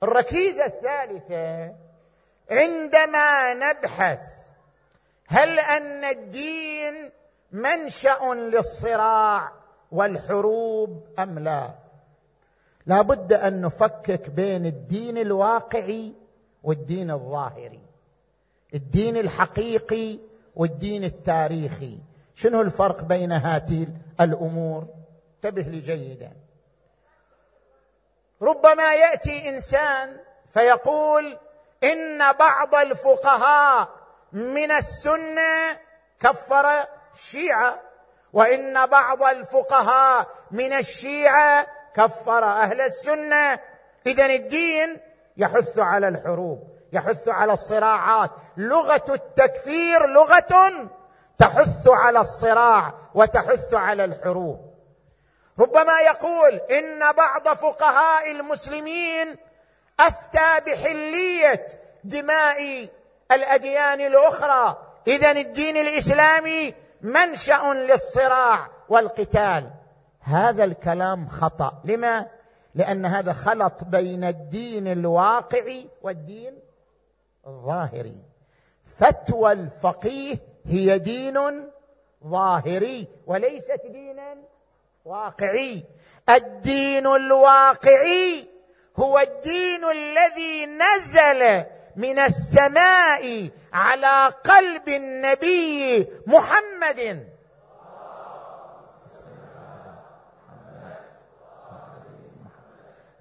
الركيزة 0.03 0.65
الثالثة 0.65 1.75
عندما 2.51 3.53
نبحث 3.53 4.21
هل 5.27 5.59
أن 5.59 6.03
الدين 6.03 7.11
منشأ 7.51 8.33
للصراع 8.33 9.51
والحروب 9.91 11.03
أم 11.19 11.39
لا؟ 11.39 11.80
لا 12.85 13.01
بد 13.01 13.33
أن 13.33 13.61
نفكك 13.61 14.29
بين 14.29 14.65
الدين 14.65 15.17
الواقعي 15.17 16.13
والدين 16.63 17.11
الظاهري 17.11 17.81
الدين 18.73 19.17
الحقيقي 19.17 20.19
والدين 20.55 21.03
التاريخي. 21.03 21.97
شنو 22.35 22.61
الفرق 22.61 23.03
بين 23.03 23.31
هاتين 23.31 24.01
الأمور؟ 24.21 24.87
انتبه 25.35 25.61
لي 25.61 25.79
جيدا. 25.79 26.31
ربما 28.41 28.93
يأتي 28.93 29.49
إنسان 29.49 30.17
فيقول 30.53 31.37
إن 31.83 32.31
بعض 32.31 32.75
الفقهاء 32.75 33.89
من 34.31 34.71
السنة 34.71 35.79
كفر 36.19 36.85
الشيعة 37.13 37.79
وإن 38.33 38.85
بعض 38.85 39.23
الفقهاء 39.23 40.27
من 40.51 40.73
الشيعة 40.73 41.67
كفر 41.95 42.43
أهل 42.43 42.81
السنة. 42.81 43.59
اذا 44.05 44.25
الدين 44.25 44.97
يحث 45.37 45.79
على 45.79 46.07
الحروب 46.07 46.71
يحث 46.93 47.27
على 47.27 47.53
الصراعات. 47.53 48.31
لغة 48.57 49.05
التكفير 49.09 50.07
لغة 50.07 50.89
تحث 51.37 51.87
على 51.87 52.19
الصراع 52.19 52.93
وتحث 53.15 53.73
على 53.73 54.05
الحروب. 54.05 54.71
ربما 55.59 55.99
يقول 55.99 56.53
إن 56.53 57.11
بعض 57.11 57.47
فقهاء 57.47 58.31
المسلمين 58.31 59.35
أفتى 59.99 60.59
بحلية 60.65 61.67
دماء 62.03 62.89
الأديان 63.31 64.01
الأخرى. 64.01 64.77
اذا 65.07 65.31
الدين 65.31 65.77
الإسلامي 65.77 66.73
منشأ 67.01 67.73
للصراع 67.73 68.67
والقتال. 68.89 69.69
هذا 70.21 70.63
الكلام 70.63 71.27
خطأ. 71.27 71.81
لما؟ 71.85 72.27
لأن 72.75 73.05
هذا 73.05 73.33
خلط 73.33 73.83
بين 73.83 74.23
الدين 74.23 74.87
الواقعي 74.87 75.87
والدين 76.01 76.59
الظاهري 77.47 78.17
فتوى 78.85 79.51
الفقيه 79.51 80.37
هي 80.65 80.99
دين 80.99 81.69
ظاهري 82.27 83.07
وليست 83.27 83.81
دينا 83.89 84.37
واقعي 85.05 85.83
الدين 86.29 87.07
الواقعي 87.07 88.47
هو 88.97 89.19
الدين 89.19 89.83
الذي 89.83 90.65
نزل 90.65 91.65
من 91.95 92.19
السماء 92.19 93.49
على 93.73 94.33
قلب 94.43 94.89
النبي 94.89 96.07
محمد. 96.27 97.30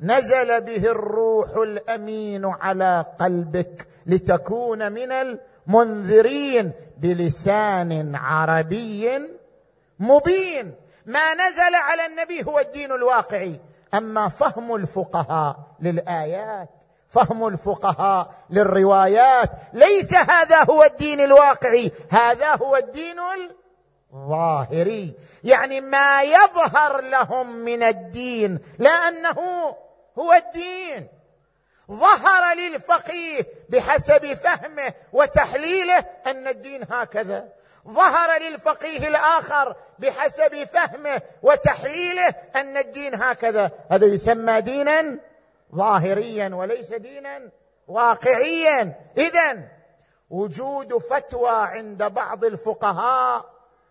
نزل 0.03 0.61
به 0.61 0.87
الروح 0.87 1.57
الأمين 1.57 2.45
على 2.45 3.05
قلبك 3.21 3.87
لتكون 4.07 4.93
من 4.93 5.13
المنذرين 5.13 6.73
بلسان 6.99 8.17
عربي 8.17 9.21
مبين. 9.99 10.75
ما 11.07 11.35
نزل 11.35 11.75
على 11.75 12.07
النبي 12.07 12.45
هو 12.45 12.59
الدين 12.59 12.93
الواقعي. 12.93 13.61
أما 13.95 14.29
فهم 14.29 14.75
الفقهاء 14.75 15.57
للآيات 15.81 16.69
فهم 17.09 17.47
الفقهاء 17.47 18.35
للروايات 18.51 19.51
ليس 19.73 20.15
هذا 20.15 20.65
هو 20.71 20.85
الدين 20.85 21.21
الواقعي. 21.21 21.93
هذا 22.11 22.55
هو 22.55 22.77
الدين 22.77 23.17
الظاهري. 24.15 25.15
يعني 25.45 25.81
ما 25.81 26.23
يظهر 26.23 27.01
لهم 27.01 27.57
من 27.57 27.83
الدين 27.83 28.59
لا 28.79 28.91
أنه 28.91 29.37
هو 30.19 30.33
الدين. 30.33 31.09
ظهر 31.91 32.55
للفقيه 32.57 33.47
بحسب 33.69 34.35
فهمه 34.35 34.93
وتحليله 35.13 35.99
أن 36.27 36.49
الدين 36.49 36.83
هكذا. 36.91 37.49
ظهر 37.89 38.43
للفقيه 38.43 39.09
الآخر 39.09 39.77
بحسب 39.99 40.65
فهمه 40.65 41.23
وتحليله 41.43 42.35
أن 42.57 42.77
الدين 42.77 43.15
هكذا. 43.15 43.71
هذا 43.91 44.07
يسمى 44.07 44.61
دينا 44.61 45.19
ظاهريا 45.75 46.51
وليس 46.55 46.93
دينا 46.95 47.51
واقعيا. 47.89 48.95
اذا 49.19 49.59
وجود 50.31 50.99
فتوى 50.99 51.51
عند 51.51 52.03
بعض 52.03 52.45
الفقهاء 52.45 53.45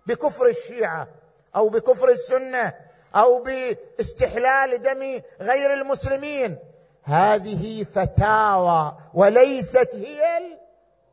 بكفر 0.05 0.45
الشيعة 0.45 1.07
أو 1.55 1.70
بكفر 1.70 2.09
السنة 2.09 2.74
أو 3.16 3.43
باستحلال 3.43 4.82
دم 4.82 5.22
غير 5.41 5.74
المسلمين. 5.74 6.57
هذه 7.03 7.84
فتاوى 7.84 8.97
وليست 9.14 9.89
هي 9.93 10.39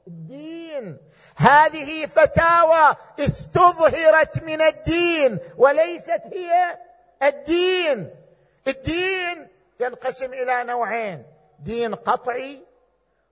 الدين. 0.06 0.96
هذه 1.36 2.06
فتاوى 2.06 2.96
استظهرت 3.20 4.44
من 4.44 4.62
الدين 4.62 5.38
وليست 5.56 6.22
هي 6.32 6.78
الدين. 7.22 8.10
الدين 8.68 9.48
ينقسم 9.80 10.32
إلى 10.32 10.64
نوعين 10.64 11.22
دين 11.60 11.94
قطعي 11.94 12.62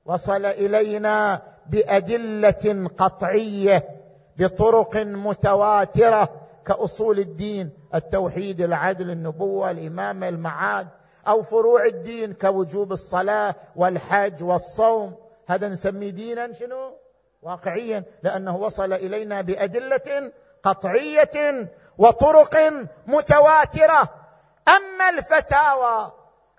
وصل 0.05 0.47
إلينا 0.47 1.43
بأدلة 1.67 2.89
قطعية 2.99 3.89
بطرق 4.37 4.97
متواترة 4.97 6.29
كأصول 6.67 7.19
الدين. 7.19 7.71
التوحيد 7.95 8.61
العدل 8.61 9.11
النبوة 9.11 9.71
الامامه 9.71 10.29
المعاد 10.29 10.89
أو 11.29 11.43
فروع 11.43 11.85
الدين 11.85 12.33
كوجوب 12.33 12.93
الصلاة 12.93 13.55
والحج 13.77 14.43
والصوم. 14.43 15.15
هذا 15.47 15.69
نسميه 15.69 16.11
دينا 16.11 16.53
شنو؟ 16.53 16.97
واقعيا 17.43 18.05
لأنه 18.23 18.57
وصل 18.57 18.93
إلينا 18.93 19.41
بأدلة 19.41 20.33
قطعية 20.63 21.69
وطرق 21.99 22.57
متواترة. 23.07 24.09
أما 24.69 25.11
الفتاوى 25.11 26.13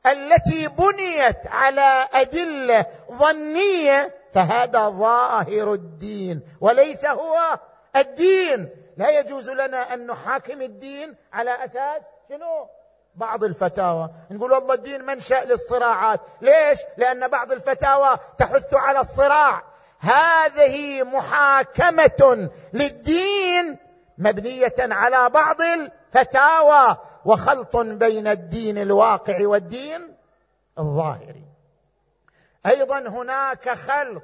التي 0.06 0.68
بنيت 0.68 1.48
على 1.48 2.08
أدلة 2.14 2.86
ظنية 3.12 4.16
فهذا 4.34 4.90
ظاهر 4.90 5.74
الدين 5.74 6.42
وليس 6.62 7.06
هو 7.06 7.60
الدين. 7.96 8.70
لا 8.98 9.20
يجوز 9.20 9.50
لنا 9.50 9.94
أن 9.94 10.08
نحاكم 10.08 10.62
الدين 10.62 11.16
على 11.34 11.66
أساس 11.66 12.04
شنو؟ 12.30 12.68
بعض 13.16 13.44
الفتاوى. 13.44 14.10
نقول 14.32 14.52
والله 14.52 14.74
الدين 14.74 15.06
منشأ 15.06 15.46
للصراعات. 15.46 16.22
ليش؟ 16.42 16.80
لأن 16.98 17.28
بعض 17.28 17.52
الفتاوى 17.52 18.18
تحث 18.38 18.74
على 18.74 19.00
الصراع. 19.00 19.64
هذه 20.00 21.04
محاكمة 21.04 22.50
للدين 22.74 23.78
مبنية 24.18 24.76
على 24.80 25.30
بعض 25.30 25.62
الفتاوى 25.62 26.98
وخلط 27.26 27.78
بين 27.78 28.28
الدين 28.28 28.78
الواقع 28.78 29.48
والدين 29.48 30.16
الظاهري. 30.80 31.46
أيضا 32.66 33.00
هناك 33.00 33.70
خلط 33.70 34.24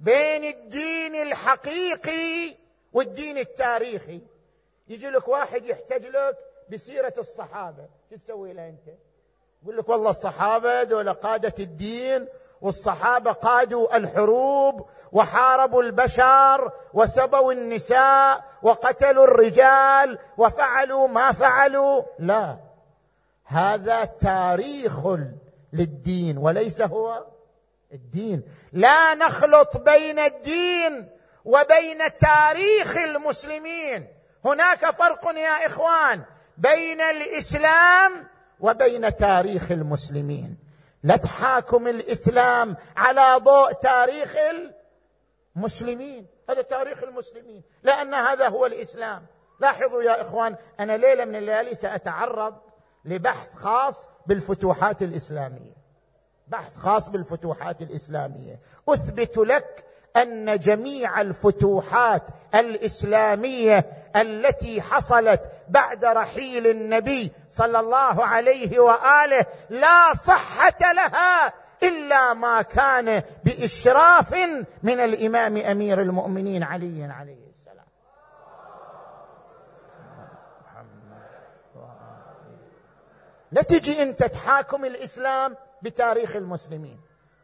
بين 0.00 0.44
الدين 0.44 1.14
الحقيقي 1.14 2.61
والدين 2.92 3.38
التاريخي 3.38 4.20
يجي 4.88 5.10
لك 5.10 5.28
واحد 5.28 5.64
يحتج 5.64 6.06
لك 6.06 6.38
بسيرة 6.68 7.14
الصحابة. 7.18 7.86
شو 8.10 8.16
تسوي 8.16 8.52
له 8.52 8.68
أنت؟ 8.68 8.88
يقول 9.62 9.76
لك 9.76 9.88
والله 9.88 10.10
الصحابة 10.10 10.82
ذولا 10.82 11.12
قادة 11.12 11.54
الدين 11.58 12.28
والصحابة 12.60 13.32
قادوا 13.32 13.96
الحروب 13.96 14.88
وحاربوا 15.12 15.82
البشر 15.82 16.72
وسبوا 16.94 17.52
النساء 17.52 18.44
وقتلوا 18.62 19.24
الرجال 19.24 20.18
وفعلوا 20.38 21.08
ما 21.08 21.32
فعلوا. 21.32 22.02
لا 22.18 22.58
هذا 23.44 24.04
تاريخ 24.04 25.06
للدين 25.72 26.38
وليس 26.38 26.82
هو 26.82 27.26
الدين. 27.92 28.42
لا 28.72 29.14
نخلط 29.14 29.76
بين 29.76 30.18
الدين 30.18 31.08
وبين 31.44 32.16
تاريخ 32.18 32.96
المسلمين. 32.96 34.08
هناك 34.44 34.90
فرق 34.90 35.26
يا 35.26 35.66
إخوان 35.66 36.22
بين 36.58 37.00
الإسلام 37.00 38.28
وبين 38.60 39.16
تاريخ 39.16 39.70
المسلمين. 39.70 40.58
لا 41.02 41.16
تحاكم 41.16 41.86
الإسلام 41.86 42.76
على 42.96 43.36
ضوء 43.36 43.72
تاريخ 43.72 44.36
المسلمين. 45.56 46.26
هذا 46.50 46.62
تاريخ 46.62 47.02
المسلمين 47.02 47.62
لأن 47.82 48.14
هذا 48.14 48.48
هو 48.48 48.66
الإسلام. 48.66 49.26
لاحظوا 49.60 50.02
يا 50.02 50.20
إخوان 50.20 50.56
أنا 50.80 50.96
ليلة 50.96 51.24
من 51.24 51.36
الليالي 51.36 51.74
سأتعرض 51.74 52.54
لبحث 53.04 53.54
خاص 53.54 54.08
بالفتوحات 54.26 55.02
الإسلامية. 55.02 55.82
بحث 56.48 56.76
خاص 56.76 57.08
بالفتوحات 57.08 57.82
الإسلامية. 57.82 58.60
أثبت 58.88 59.36
لك 59.38 59.84
أن 60.16 60.58
جميع 60.58 61.20
الفتوحات 61.20 62.22
الإسلامية 62.54 63.86
التي 64.16 64.82
حصلت 64.82 65.42
بعد 65.68 66.04
رحيل 66.04 66.66
النبي 66.66 67.32
صلى 67.50 67.80
الله 67.80 68.24
عليه 68.24 68.80
وآله 68.80 69.46
لا 69.70 70.14
صحة 70.14 70.92
لها 70.92 71.52
إلا 71.82 72.34
ما 72.34 72.62
كان 72.62 73.22
بإشراف 73.44 74.34
من 74.82 75.00
الإمام 75.00 75.56
أمير 75.56 76.00
المؤمنين 76.00 76.62
علي 76.62 77.04
عليه 77.04 77.46
السلام. 77.50 77.86
لا 83.52 83.62
تجي 83.62 84.02
أنت 84.02 84.24
تحاكم 84.24 84.84
الإسلام 84.84 85.56
بتاريخ 85.82 86.36
المسلمين. 86.36 87.00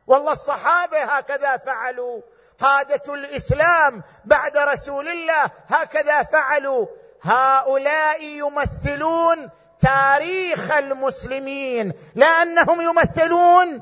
والله 0.07 0.33
الصحابة 0.33 1.03
هكذا 1.03 1.57
فعلوا. 1.57 2.21
قادة 2.59 3.15
الإسلام 3.15 4.03
بعد 4.25 4.57
رسول 4.57 5.09
الله 5.09 5.51
هكذا 5.69 6.23
فعلوا. 6.23 6.87
هؤلاء 7.23 8.23
يمثلون 8.23 9.51
تاريخ 9.81 10.71
المسلمين 10.71 11.93
لأنهم 12.15 12.81
يمثلون 12.81 13.81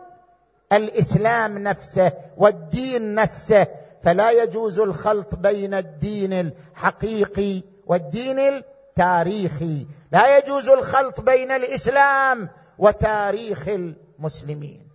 الإسلام 0.73 1.59
نفسه 1.59 2.13
والدين 2.37 3.15
نفسه. 3.15 3.67
فلا 4.03 4.31
يجوز 4.31 4.79
الخلط 4.79 5.35
بين 5.35 5.75
الدين 5.75 6.33
الحقيقي 6.33 7.63
والدين 7.87 8.39
التاريخي. 8.39 9.87
لا 10.13 10.39
يجوز 10.39 10.69
الخلط 10.69 11.21
بين 11.21 11.51
الإسلام 11.51 12.49
وتاريخ 12.79 13.69
المسلمين. 13.69 14.89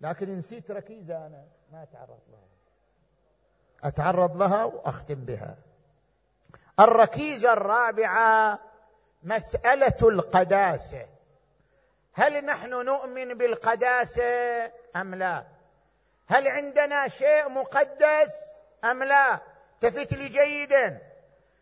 لكن 0.00 0.36
نسيت 0.36 0.70
ركيزة 0.70 1.26
أنا. 1.26 1.59
ما 1.72 1.82
اتعرض 1.82 2.20
لها. 2.28 2.48
أتعرض 3.84 4.36
لها 4.36 4.64
وأختم 4.64 5.14
بها. 5.14 5.56
الركيزة 6.80 7.52
الرابعة 7.52 8.58
مسألة 9.22 9.96
القداسة. 10.02 11.06
هل 12.12 12.44
نحن 12.44 12.70
نؤمن 12.70 13.34
بالقداسة 13.34 14.64
أم 14.96 15.14
لا؟ 15.14 15.44
هل 16.28 16.48
عندنا 16.48 17.08
شيء 17.08 17.48
مقدس 17.48 18.60
أم 18.84 19.02
لا؟ 19.02 19.40
التفت 19.74 20.12
لي 20.12 20.28
جيدا. 20.28 20.98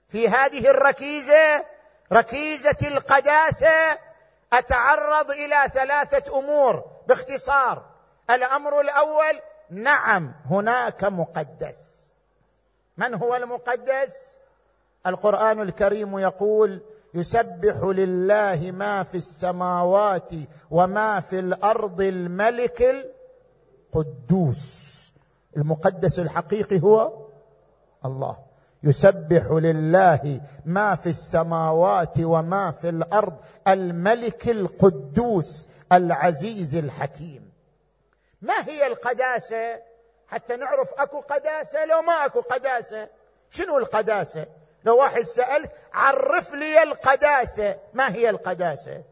في 0.08 0.28
هذه 0.28 0.70
الركيزة 0.70 1.66
ركيزة 2.12 2.78
القداسة 2.82 3.98
أتعرض 4.52 5.30
إلى 5.30 5.68
ثلاثة 5.74 6.38
أمور 6.38 6.90
باختصار. 7.06 7.90
الأمر 8.30 8.80
الأول 8.80 9.40
نعم 9.70 10.32
هناك 10.44 11.04
مقدس. 11.04 12.10
من 12.96 13.14
هو 13.14 13.36
المقدس؟ 13.36 14.34
القرآن 15.06 15.60
الكريم 15.60 16.18
يقول 16.18 16.80
يسبح 17.14 17.76
لله 17.84 18.70
ما 18.70 19.02
في 19.02 19.16
السماوات 19.16 20.32
وما 20.70 21.20
في 21.20 21.38
الأرض 21.38 22.00
الملك 22.00 23.06
القدوس. 23.94 24.98
المقدس 25.56 26.18
الحقيقي 26.18 26.82
هو 26.82 27.26
الله. 28.04 28.36
يسبح 28.82 29.46
لله 29.50 30.40
ما 30.64 30.94
في 30.94 31.08
السماوات 31.08 32.18
وما 32.20 32.70
في 32.70 32.88
الأرض 32.88 33.36
الملك 33.68 34.48
القدوس 34.48 35.68
العزيز 35.92 36.74
الحكيم. 36.74 37.47
ما 38.42 38.68
هي 38.68 38.86
القداسة؟ 38.86 39.82
حتى 40.28 40.56
نعرف 40.56 40.94
أكو 40.94 41.20
قداسة 41.20 41.84
لو 41.84 42.02
ما 42.02 42.24
أكو 42.24 42.40
قداسة. 42.40 43.08
شنو 43.50 43.78
القداسة؟ 43.78 44.46
لو 44.84 44.98
واحد 44.98 45.22
سألك 45.22 45.72
عرف 45.92 46.54
لي 46.54 46.82
القداسة. 46.82 47.78
ما 47.94 48.14
هي 48.14 48.30
القداسة؟ 48.30 49.02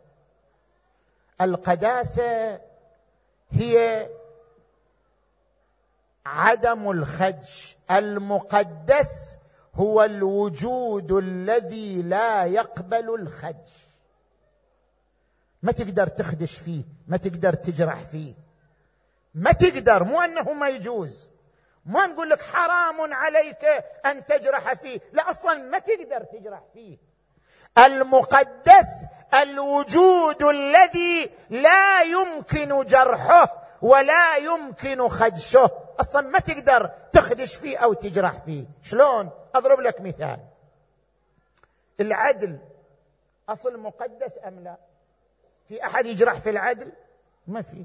القداسة 1.40 2.60
هي 3.50 4.06
عدم 6.26 6.90
الخدش. 6.90 7.76
المقدس 7.90 9.38
هو 9.74 10.04
الوجود 10.04 11.12
الذي 11.12 12.02
لا 12.02 12.44
يقبل 12.44 13.14
الخدش. 13.14 13.86
ما 15.62 15.72
تقدر 15.72 16.06
تخدش 16.06 16.58
فيه 16.58 16.82
ما 17.06 17.16
تقدر 17.16 17.52
تجرح 17.54 18.04
فيه. 18.04 18.45
ما 19.36 19.52
تقدر 19.52 20.04
مو 20.04 20.20
أنه 20.20 20.52
ما 20.52 20.68
يجوز. 20.68 21.30
ما 21.86 22.06
نقول 22.06 22.30
لك 22.30 22.42
حرام 22.42 23.14
عليك 23.14 23.64
أن 24.06 24.26
تجرح 24.26 24.74
فيه. 24.74 25.00
لا 25.12 25.30
أصلا 25.30 25.54
ما 25.54 25.78
تقدر 25.78 26.24
تجرح 26.24 26.62
فيه. 26.74 26.98
المقدس 27.78 29.06
الوجود 29.34 30.42
الذي 30.42 31.30
لا 31.50 32.02
يمكن 32.02 32.84
جرحه 32.84 33.62
ولا 33.82 34.36
يمكن 34.36 35.08
خدشه. 35.08 35.70
أصلا 36.00 36.28
ما 36.28 36.38
تقدر 36.38 36.86
تخدش 37.12 37.56
فيه 37.56 37.78
أو 37.78 37.92
تجرح 37.92 38.38
فيه. 38.38 38.64
شلون؟ 38.82 39.30
أضرب 39.54 39.80
لك 39.80 40.00
مثال. 40.00 40.40
العدل 42.00 42.58
أصل 43.48 43.78
مقدس 43.78 44.38
أم 44.46 44.60
لا؟ 44.60 44.76
في 45.68 45.84
أحد 45.84 46.06
يجرح 46.06 46.34
في 46.34 46.50
العدل؟ 46.50 46.92
ما 47.46 47.62
في. 47.62 47.84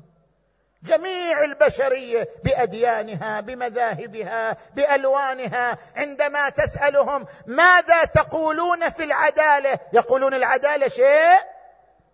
جميع 0.84 1.43
البشريه 1.43 2.29
بأديانها 2.43 3.41
بمذاهبها 3.41 4.57
بألوانها. 4.75 5.77
عندما 5.95 6.49
تسألهم 6.49 7.25
ماذا 7.45 8.05
تقولون 8.05 8.89
في 8.89 9.03
العدالة 9.03 9.79
يقولون 9.93 10.34
العدالة 10.34 10.88
شيء 10.88 11.39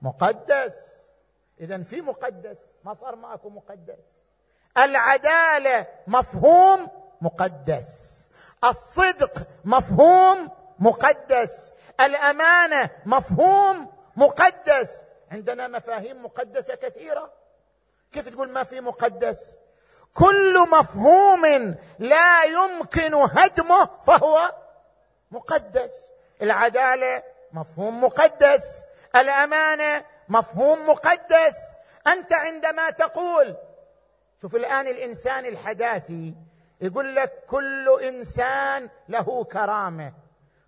مقدس. 0.01 1.03
اذا 1.59 1.83
في 1.83 2.01
مقدس 2.01 2.65
ما 2.83 2.93
صار 2.93 3.15
ماكو 3.15 3.49
مقدس. 3.49 4.17
العدالة 4.77 5.87
مفهوم 6.07 6.87
مقدس. 7.21 8.29
الصدق 8.63 9.47
مفهوم 9.65 10.51
مقدس. 10.79 11.73
الأمانة 11.99 12.89
مفهوم 13.05 13.91
مقدس. 14.15 15.03
عندنا 15.31 15.67
مفاهيم 15.67 16.25
مقدسة 16.25 16.75
كثيرة. 16.75 17.33
كيف 18.11 18.29
تقول 18.29 18.49
ما 18.49 18.63
في 18.63 18.81
مقدس؟ 18.81 19.57
كل 20.13 20.69
مفهوم 20.69 21.75
لا 21.99 22.43
يمكن 22.43 23.13
هدمه 23.13 23.89
فهو 24.03 24.55
مقدس. 25.31 26.09
العدالة 26.41 27.23
مفهوم 27.51 28.03
مقدس 28.03 28.85
الأمانة 29.15 30.05
مفهوم 30.29 30.89
مقدس. 30.89 31.71
أنت 32.07 32.33
عندما 32.33 32.89
تقول 32.89 33.55
شوف 34.41 34.55
الآن 34.55 34.87
الإنسان 34.87 35.45
الحداثي 35.45 36.35
يقول 36.81 37.15
لك 37.15 37.43
كل 37.45 37.99
إنسان 38.03 38.89
له 39.09 39.43
كرامة. 39.43 40.13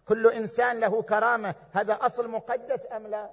كل 0.07 0.27
إنسان 0.27 0.79
له 0.79 1.01
كرامة. 1.01 1.55
هذا 1.71 1.93
أصل 2.01 2.27
مقدس 2.27 2.87
أم 2.91 3.07
لا؟ 3.07 3.29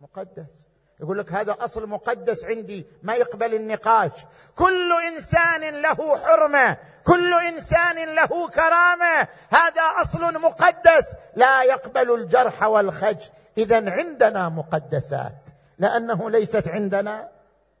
مقدس. 0.00 0.68
يقول 1.00 1.18
لك 1.18 1.32
هذا 1.32 1.56
أصل 1.60 1.88
مقدس 1.88 2.44
عندي 2.44 2.86
ما 3.02 3.14
يقبل 3.14 3.54
النقاش. 3.54 4.12
كل 4.56 4.92
إنسان 4.92 5.82
له 5.82 6.18
حرمة 6.18 6.76
كل 7.04 7.34
إنسان 7.34 8.14
له 8.14 8.48
كرامة. 8.48 9.28
هذا 9.50 9.82
أصل 10.00 10.40
مقدس. 10.40 11.16
لا 11.36 11.62
يقبل 11.62 12.14
الجرح 12.14 12.62
والخج. 12.62 13.28
اذا 13.58 13.90
عندنا 13.90 14.48
مقدسات 14.48 15.50
لأنه 15.78 16.30
ليست 16.30 16.68
عندنا 16.68 17.28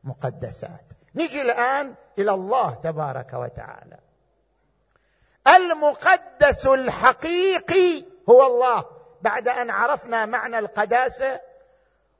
مقدسات. 0.04 0.92
نجي 1.14 1.42
الآن 1.42 1.94
إلى 2.18 2.30
الله 2.30 2.74
تبارك 2.74 3.32
وتعالى. 3.32 3.98
المقدس 5.56 6.66
الحقيقي 6.66 8.04
هو 8.28 8.46
الله. 8.46 8.84
بعد 9.22 9.48
أن 9.48 9.70
عرفنا 9.70 10.26
معنى 10.26 10.58
القداسة 10.58 11.40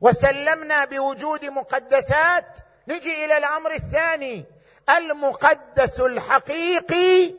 وسلمنا 0.00 0.84
بوجود 0.84 1.44
مقدسات 1.44 2.58
نجي 2.88 3.24
إلى 3.24 3.38
الأمر 3.38 3.74
الثاني. 3.74 4.44
المقدس 4.96 6.00
الحقيقي 6.00 7.34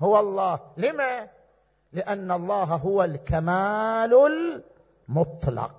هو 0.00 0.20
الله. 0.20 0.60
لما؟ 0.76 1.28
لأن 1.92 2.30
الله 2.30 2.64
هو 2.64 3.04
الكمال 3.04 4.14
المطلق. 5.08 5.74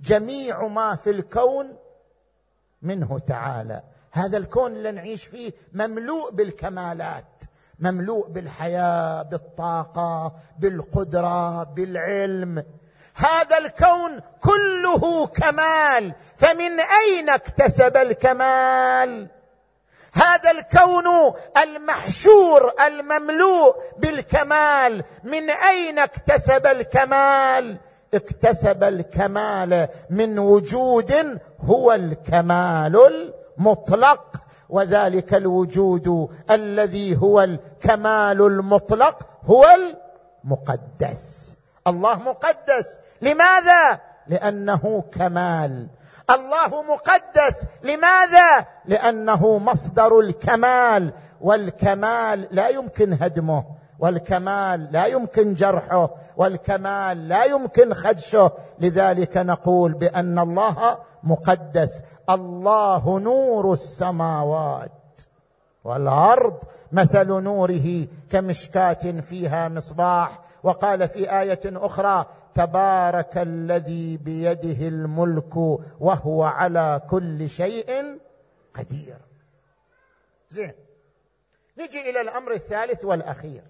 جميع 0.00 0.66
ما 0.66 0.96
في 0.96 1.10
الكون 1.10 1.76
منه 2.82 3.18
تعالى. 3.18 3.82
هذا 4.12 4.36
الكون 4.36 4.72
اللي 4.72 4.90
نعيش 4.90 5.24
فيه 5.24 5.52
مملوء 5.72 6.30
بالكمالات 6.30 7.44
مملوء 7.78 8.28
بالحياة 8.28 9.22
بالطاقة 9.22 10.34
بالقدرة 10.58 11.62
بالعلم. 11.62 12.64
هذا 13.14 13.58
الكون 13.58 14.20
كله 14.40 15.26
كمال 15.26 16.12
فمن 16.36 16.80
أين 16.80 17.28
اكتسب 17.30 17.96
الكمال؟ 17.96 19.28
هذا 20.12 20.50
الكون 20.50 21.34
المحشور 21.62 22.72
المملوء 22.86 23.76
بالكمال 23.98 25.04
من 25.24 25.50
أين 25.50 25.98
اكتسب 25.98 26.66
الكمال؟ 26.66 27.76
اكتسب 28.14 28.84
الكمال 28.84 29.88
من 30.10 30.38
وجود 30.38 31.38
هو 31.60 31.92
الكمال 31.92 32.96
المطلق 33.58 34.36
وذلك 34.68 35.34
الوجود 35.34 36.28
الذي 36.50 37.16
هو 37.16 37.42
الكمال 37.42 38.42
المطلق 38.46 39.26
هو 39.44 39.66
المقدس. 40.44 41.56
الله 41.86 42.14
مقدس. 42.14 43.00
لماذا؟ 43.22 44.00
لأنه 44.26 45.04
كمال. 45.12 45.88
الله 46.30 46.82
مقدس. 46.82 47.66
لماذا؟ 47.82 48.66
لأنه 48.84 49.58
مصدر 49.58 50.18
الكمال. 50.18 51.12
والكمال 51.40 52.48
لا 52.50 52.68
يمكن 52.68 53.12
هدمه. 53.12 53.64
والكمال 53.98 54.88
لا 54.92 55.06
يمكن 55.06 55.54
جرحه. 55.54 56.10
والكمال 56.36 57.28
لا 57.28 57.44
يمكن 57.44 57.94
خدشه. 57.94 58.52
لذلك 58.80 59.36
نقول 59.36 59.92
بأن 59.92 60.38
الله 60.38 60.98
مقدس. 61.22 62.04
الله 62.30 63.18
نور 63.18 63.72
السماوات 63.72 64.90
والأرض. 65.84 66.56
مثل 66.92 67.26
نوره 67.26 68.06
كمشكاة 68.30 69.20
فيها 69.20 69.68
مصباح. 69.68 70.30
وقال 70.64 71.08
في 71.08 71.40
آية 71.40 71.60
أخرى 71.64 72.26
تبارك 72.54 73.38
الذي 73.38 74.16
بيده 74.16 74.88
الملك 74.88 75.56
وهو 76.00 76.44
على 76.44 77.02
كل 77.10 77.48
شيء 77.48 78.18
قدير. 78.74 79.18
زين. 80.48 80.74
نجي 81.78 82.10
إلى 82.10 82.20
الأمر 82.20 82.52
الثالث 82.52 83.04
والأخير. 83.04 83.62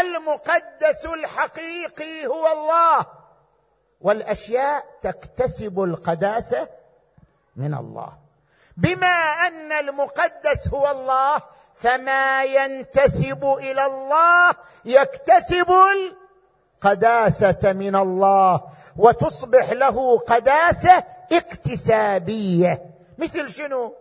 المقدس 0.00 1.06
الحقيقي 1.06 2.26
هو 2.26 2.46
الله. 2.52 3.06
والأشياء 4.00 4.84
تكتسب 5.02 5.80
القداسة 5.80 6.68
من 7.56 7.74
الله. 7.74 8.18
بما 8.76 9.16
أن 9.46 9.72
المقدس 9.72 10.68
هو 10.68 10.90
الله 10.90 11.42
فما 11.76 12.44
ينتسب 12.44 13.44
إلى 13.44 13.86
الله 13.86 14.54
يكتسب 14.84 15.74
قداسه 16.80 17.72
من 17.72 17.96
الله 17.96 18.62
وتصبح 18.96 19.70
له 19.72 20.18
قداسة 20.18 21.04
اكتسابية. 21.32 22.82
مثل 23.18 23.50
شنو؟ 23.50 23.94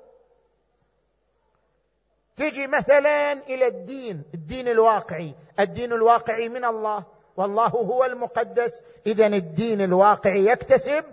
تجي 2.37 2.67
مثلا 2.67 3.31
إلى 3.33 3.67
الدين 3.67 4.23
الدين 4.33 4.67
الواقعي. 4.67 5.35
الدين 5.59 5.93
الواقعي 5.93 6.49
من 6.49 6.65
الله. 6.65 7.03
والله 7.37 7.67
هو 7.67 8.05
المقدس. 8.05 8.81
اذا 9.07 9.27
الدين 9.27 9.81
الواقعي 9.81 10.45
يكتسب 10.45 11.03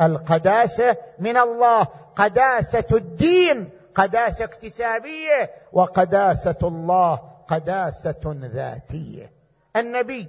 القداسة 0.00 0.96
من 1.18 1.36
الله. 1.36 1.86
قداسة 2.16 2.86
الدين 2.92 3.70
قداسة 3.94 4.44
اكتسابية 4.44 5.50
وقداسة 5.72 6.58
الله 6.62 7.20
قداسة 7.48 8.36
ذاتية. 8.42 9.32
النبي 9.76 10.28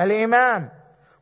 الإمام 0.00 0.70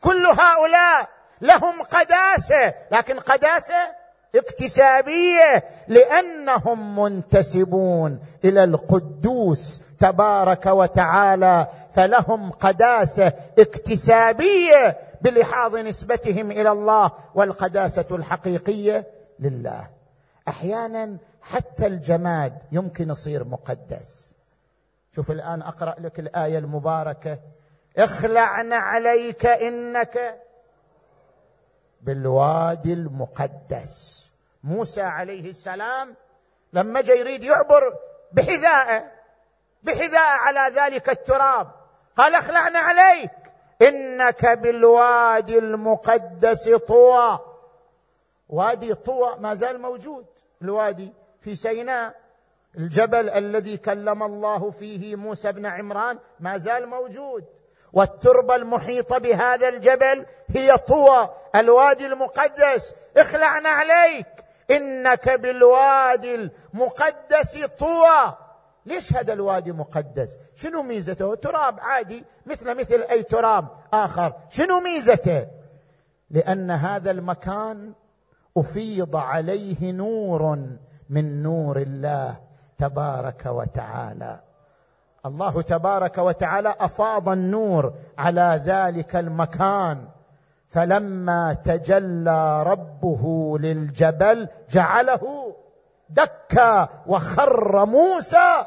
كل 0.00 0.26
هؤلاء 0.26 1.08
لهم 1.40 1.82
قداسة 1.82 2.74
لكن 2.90 3.18
قداسة 3.18 4.04
اكتسابية 4.34 5.64
لأنهم 5.88 6.98
منتسبون 7.00 8.20
إلى 8.44 8.64
القدوس 8.64 9.80
تبارك 10.00 10.66
وتعالى 10.66 11.66
فلهم 11.94 12.50
قداسة 12.50 13.32
اكتسابية 13.58 14.98
بلحاظ 15.20 15.76
نسبتهم 15.76 16.50
إلى 16.50 16.72
الله 16.72 17.12
والقداسة 17.34 18.06
الحقيقية 18.10 19.06
لله. 19.40 19.88
أحيانا 20.48 21.16
حتى 21.44 21.86
الجماد 21.86 22.58
يمكن 22.72 23.10
يصير 23.10 23.44
مقدس. 23.44 24.36
شوف 25.12 25.30
الآن 25.30 25.62
أقرأ 25.62 25.94
لك 25.98 26.18
الآية 26.20 26.58
المباركة. 26.58 27.38
اخلعن 27.98 28.72
عليك 28.72 29.46
إنك 29.46 30.40
بالوادي 32.00 32.92
المقدس. 32.92 34.24
موسى 34.64 35.02
عليه 35.02 35.50
السلام 35.50 36.14
لما 36.72 37.00
جاء 37.00 37.18
يريد 37.18 37.44
يعبر 37.44 37.98
بحذائه 38.32 39.10
بحذاء 39.82 40.38
على 40.38 40.74
ذلك 40.76 41.08
التراب 41.08 41.70
قال 42.16 42.34
اخلعنا 42.34 42.78
عليك 42.78 43.30
إنك 43.82 44.46
بالوادي 44.46 45.58
المقدس 45.58 46.68
طوى. 46.68 47.38
وادي 48.48 48.94
طوى 48.94 49.36
ما 49.38 49.54
زال 49.54 49.80
موجود 49.80 50.26
الوادي 50.62 51.12
في 51.44 51.54
سيناء 51.54 52.14
الجبل 52.78 53.30
الذي 53.30 53.76
كلم 53.76 54.22
الله 54.22 54.70
فيه 54.70 55.16
موسى 55.16 55.52
بن 55.52 55.66
عمران 55.66 56.18
ما 56.40 56.58
زال 56.58 56.86
موجود. 56.86 57.44
والتربة 57.92 58.56
المحيطة 58.56 59.18
بهذا 59.18 59.68
الجبل 59.68 60.26
هي 60.48 60.76
طوى 60.76 61.28
الوادي 61.54 62.06
المقدس. 62.06 62.94
اخلعنا 63.16 63.68
عليك. 63.68 64.26
إنك 64.70 65.28
بالوادي 65.28 66.34
المقدس 66.34 67.64
طوى. 67.78 68.36
ليش 68.86 69.12
هذا 69.12 69.32
الوادي 69.32 69.72
مقدس؟ 69.72 70.38
شنو 70.54 70.82
ميزته؟ 70.82 71.34
تراب 71.34 71.80
عادي 71.80 72.24
مثل 72.46 72.74
مثل 72.74 73.02
أي 73.10 73.22
تراب 73.22 73.68
آخر. 73.92 74.32
شنو 74.50 74.80
ميزته؟ 74.80 75.46
لأن 76.30 76.70
هذا 76.70 77.10
المكان 77.10 77.92
أفيض 78.56 79.16
عليه 79.16 79.92
نور 79.92 80.58
من 81.10 81.42
نور 81.42 81.76
الله 81.76 82.36
تبارك 82.78 83.46
وتعالى. 83.46 84.40
الله 85.26 85.62
تبارك 85.62 86.18
وتعالى 86.18 86.74
أفاض 86.80 87.28
النور 87.28 87.94
على 88.18 88.62
ذلك 88.64 89.16
المكان. 89.16 90.08
فلما 90.68 91.52
تجلى 91.64 92.62
ربه 92.62 93.56
للجبل 93.58 94.48
جعله 94.70 95.54
دكا 96.10 96.88
وخر 97.06 97.86
موسى 97.86 98.66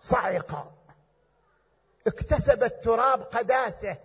صعقا. 0.00 0.70
اكتسب 2.06 2.62
التراب 2.62 3.22
قداسه 3.22 3.96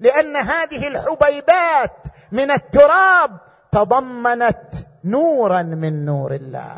لأن 0.00 0.36
هذه 0.36 0.88
الحبيبات 0.88 2.06
من 2.32 2.50
التراب 2.50 3.38
تضمنت 3.72 4.74
نورا 5.04 5.62
من 5.62 6.04
نور 6.04 6.34
الله. 6.34 6.76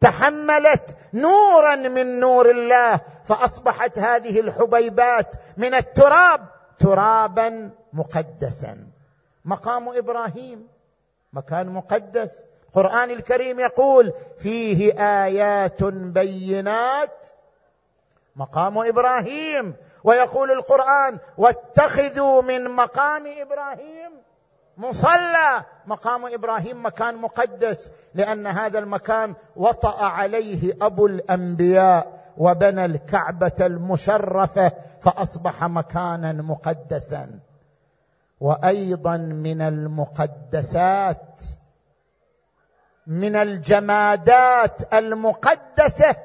تحملت 0.00 0.96
نورا 1.14 1.74
من 1.76 2.20
نور 2.20 2.50
الله 2.50 3.00
فأصبحت 3.24 3.98
هذه 3.98 4.40
الحبيبات 4.40 5.36
من 5.56 5.74
التراب 5.74 6.46
ترابا 6.78 7.70
مقدسا. 7.92 8.86
مقام 9.44 9.88
إبراهيم 9.88 10.68
مكان 11.32 11.68
مقدس. 11.68 12.46
القرآن 12.66 13.10
الكريم 13.10 13.60
يقول 13.60 14.12
فيه 14.38 14.92
آيات 15.24 15.84
بينات 15.84 17.26
مقام 18.36 18.78
إبراهيم. 18.78 19.76
ويقول 20.04 20.50
القرآن 20.50 21.18
واتخذوا 21.38 22.42
من 22.42 22.70
مقام 22.70 23.26
إبراهيم 23.26 24.25
مصلى. 24.76 25.64
مقام 25.86 26.26
إبراهيم 26.26 26.86
مكان 26.86 27.16
مقدس 27.16 27.92
لأن 28.14 28.46
هذا 28.46 28.78
المكان 28.78 29.34
وطأ 29.56 30.04
عليه 30.04 30.76
أبو 30.82 31.06
الأنبياء 31.06 32.32
وبنى 32.36 32.84
الكعبة 32.84 33.56
المشرفة 33.60 34.72
فأصبح 35.00 35.64
مكانا 35.64 36.32
مقدسا. 36.32 37.40
وأيضا 38.40 39.16
من 39.16 39.60
المقدسات 39.62 41.42
من 43.06 43.36
الجمادات 43.36 44.94
المقدسة 44.94 46.16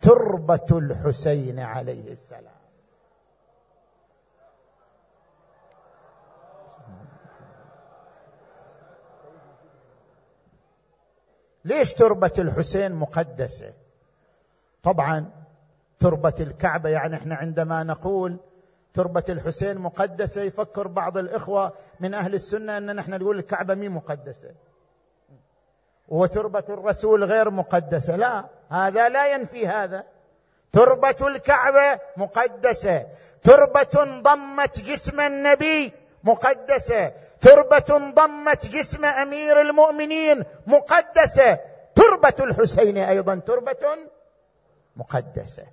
تربة 0.00 0.66
الحسين 0.70 1.60
عليه 1.60 2.12
السلام. 2.12 2.55
ليش 11.66 11.92
تربة 11.92 12.32
الحسين 12.38 12.92
مقدسة؟ 12.92 13.72
طبعا 14.82 15.30
تربة 15.98 16.34
الكعبة 16.40 16.88
يعني 16.88 17.16
إحنا 17.16 17.34
عندما 17.34 17.82
نقول 17.82 18.36
تربة 18.94 19.24
الحسين 19.28 19.78
مقدسة 19.78 20.42
يفكر 20.42 20.88
بعض 20.88 21.18
الإخوة 21.18 21.72
من 22.00 22.14
أهل 22.14 22.34
السنة 22.34 22.76
إن 22.76 22.96
نحن 22.96 23.14
نقول 23.14 23.38
الكعبة 23.38 23.74
مي 23.74 23.88
مقدسة. 23.88 24.50
وتربة 26.08 26.64
الرسول 26.68 27.24
غير 27.24 27.50
مقدسة. 27.50 28.16
لا 28.16 28.44
هذا 28.70 29.08
لا 29.08 29.34
ينفي 29.34 29.66
هذا. 29.66 30.04
تربة 30.72 31.16
الكعبة 31.20 32.00
مقدسة. 32.16 33.06
تربة 33.42 34.20
ضمت 34.22 34.80
جسم 34.80 35.20
النبي 35.20 35.92
مقدسة. 36.24 37.12
تربة 37.40 38.12
ضمت 38.14 38.66
جسم 38.66 39.04
أمير 39.04 39.60
المؤمنين 39.60 40.44
مقدسة. 40.66 41.58
تربة 41.94 42.34
الحسين 42.40 42.98
أيضا 42.98 43.34
تربة 43.34 43.96
مقدسة. 44.96 45.66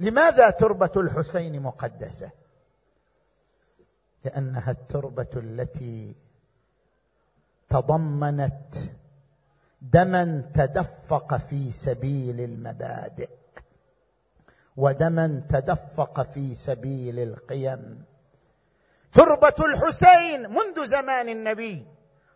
لماذا 0.00 0.50
تربة 0.50 0.92
الحسين 0.96 1.62
مقدسة؟ 1.62 2.30
لأنها 4.24 4.70
التربة 4.70 5.30
التي 5.36 6.14
تضمنت 7.72 8.74
دما 9.82 10.50
تدفق 10.54 11.36
في 11.36 11.72
سبيل 11.72 12.40
المبادئ 12.40 13.30
ودما 14.76 15.42
تدفق 15.48 16.22
في 16.22 16.54
سبيل 16.54 17.18
القيم. 17.18 18.04
تربة 19.12 19.54
الحسين 19.60 20.50
منذ 20.50 20.86
زمان 20.86 21.28
النبي 21.28 21.86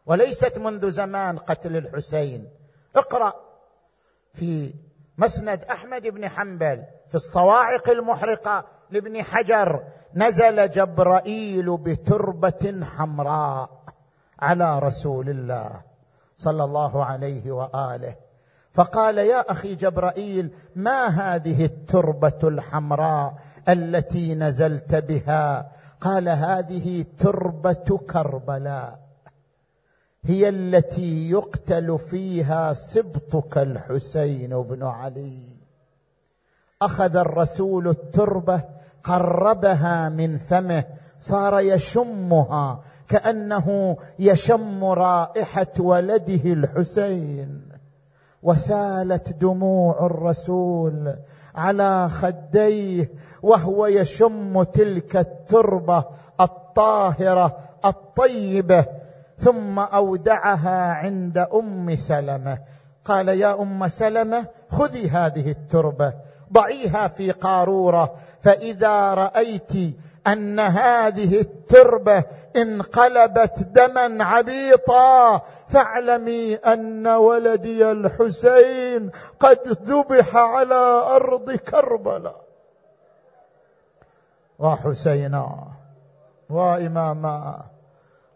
وليست 0.07 0.59
منذ 0.59 0.91
زمان 0.91 1.39
قتل 1.39 1.76
الحسين. 1.76 2.49
اقرأ 2.97 3.34
في 4.34 4.74
مسند 5.18 5.64
أحمد 5.64 6.07
بن 6.07 6.28
حنبل 6.28 6.84
في 7.09 7.14
الصواعق 7.14 7.89
المحرقة 7.89 8.66
لابن 8.91 9.22
حجر 9.22 9.84
نزل 10.14 10.70
جبرائيل 10.70 11.76
بتربة 11.76 12.84
حمراء. 12.97 13.75
على 14.39 14.78
رسول 14.78 15.28
الله 15.28 15.70
صلى 16.39 16.64
الله 16.64 17.05
عليه 17.05 17.53
وآله. 17.53 18.16
فقال 18.72 19.18
يا 19.18 19.51
أخي 19.51 19.74
جبرائيل 19.74 20.51
ما 20.76 21.07
هذه 21.07 21.64
التربة 21.64 22.39
الحمراء 22.45 23.34
التي 23.68 24.34
نزلت 24.34 24.95
بها؟ 24.95 25.70
قال 26.01 26.28
هذه 26.28 27.05
تربة 27.18 28.01
كربلاء 28.11 28.99
هي 30.24 30.49
التي 30.49 31.30
يقتل 31.30 31.99
فيها 31.99 32.72
سبطك 32.72 33.59
الحسين 33.59 34.62
بن 34.62 34.82
علي. 34.82 35.57
أخذ 36.82 37.16
الرسول 37.16 37.89
التربة 37.89 38.62
قربها 39.05 40.09
من 40.09 40.39
فمه 40.39 40.84
صار 41.20 41.61
يشمها 41.61 42.80
كأنه 43.09 43.96
يشم 44.18 44.84
رائحة 44.84 45.72
ولده 45.78 46.52
الحسين. 46.52 47.62
وسالت 48.42 49.32
دموع 49.32 50.07
الرسول 50.07 51.16
على 51.54 52.09
خديه 52.09 53.11
وهو 53.42 53.86
يشم 53.86 54.62
تلك 54.62 55.16
التربة 55.16 56.04
الطاهرة 56.40 57.57
الطيبة 57.84 58.84
ثم 59.38 59.78
أودعها 59.78 60.92
عند 60.92 61.38
أم 61.38 61.96
سلمة. 61.96 62.59
قال 63.04 63.28
يا 63.28 63.62
أم 63.62 63.88
سلمة 63.88 64.46
خذي 64.70 65.09
هذه 65.11 65.50
التربة 65.50 66.12
ضعيها 66.52 67.09
في 67.09 67.30
قارورة 67.30 68.14
فإذا 68.40 69.14
رأيت 69.14 69.72
أن 70.26 70.60
هذه 70.60 71.40
التربة 71.40 72.24
انقلبت 72.56 73.62
دما 73.62 74.24
عبيطا 74.24 75.40
فاعلمي 75.68 76.54
أن 76.54 77.06
ولدي 77.06 77.90
الحسين 77.90 79.10
قد 79.40 79.68
ذبح 79.68 80.36
على 80.36 81.02
أرض 81.16 81.50
كربلاء. 81.50 82.40
وحسينا 84.58 85.68
واماما 86.50 87.64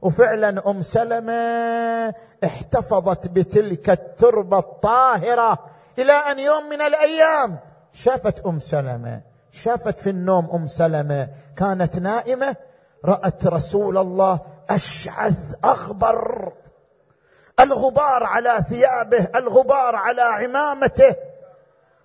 وفعلا 0.02 0.70
أم 0.70 0.82
سلمة 0.82 2.14
احتفظت 2.44 3.28
بتلك 3.28 3.90
التربة 3.90 4.58
الطاهرة 4.58 5.58
إلى 5.98 6.12
أن 6.12 6.38
يوم 6.38 6.68
من 6.68 6.80
الأيام 6.82 7.58
شافت 7.92 8.46
أم 8.46 8.60
سلمة. 8.60 9.29
شافت 9.52 10.00
في 10.00 10.10
النوم 10.10 10.50
أم 10.50 10.66
سلمة 10.66 11.28
كانت 11.56 11.98
نائمة 11.98 12.56
رأت 13.04 13.46
رسول 13.46 13.98
الله 13.98 14.40
أشعث 14.70 15.54
اغبر 15.64 16.52
الغبار 17.60 18.24
على 18.24 18.58
ثيابه 18.68 19.28
الغبار 19.34 19.96
على 19.96 20.22
عمامته. 20.22 21.16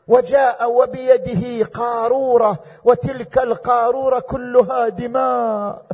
وجاء 0.08 0.72
وبيده 0.72 1.66
قارورة 1.66 2.60
وتلك 2.84 3.38
القارورة 3.38 4.20
كلها 4.20 4.90
دماء. 4.90 5.86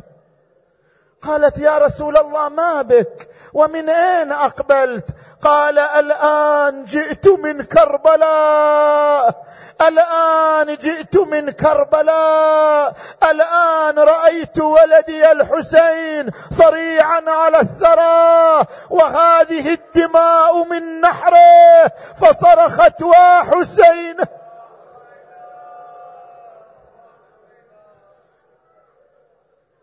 قالت 1.22 1.58
يا 1.58 1.78
رسول 1.78 2.16
الله 2.16 2.48
ما 2.48 2.82
بك؟ 2.82 3.28
ومن 3.54 3.88
أين 3.88 4.32
أقبلت؟ 4.32 5.04
قال 5.42 5.78
الآن 5.78 6.84
جئت 6.84 7.28
من 7.28 7.62
كربلاء. 7.62 9.44
الآن 9.88 10.76
جئت 10.76 11.16
من 11.16 11.50
كربلاء. 11.50 12.94
الآن 13.30 13.98
رأيت 13.98 14.58
ولدي 14.60 15.32
الحسين 15.32 16.30
صريعا 16.50 17.22
على 17.26 17.60
الثرى 17.60 18.66
وهذه 18.90 19.72
الدماء 19.74 20.64
من 20.64 21.00
نحره 21.00 21.88
فصرخت 22.16 23.02
وحسين 23.02 24.16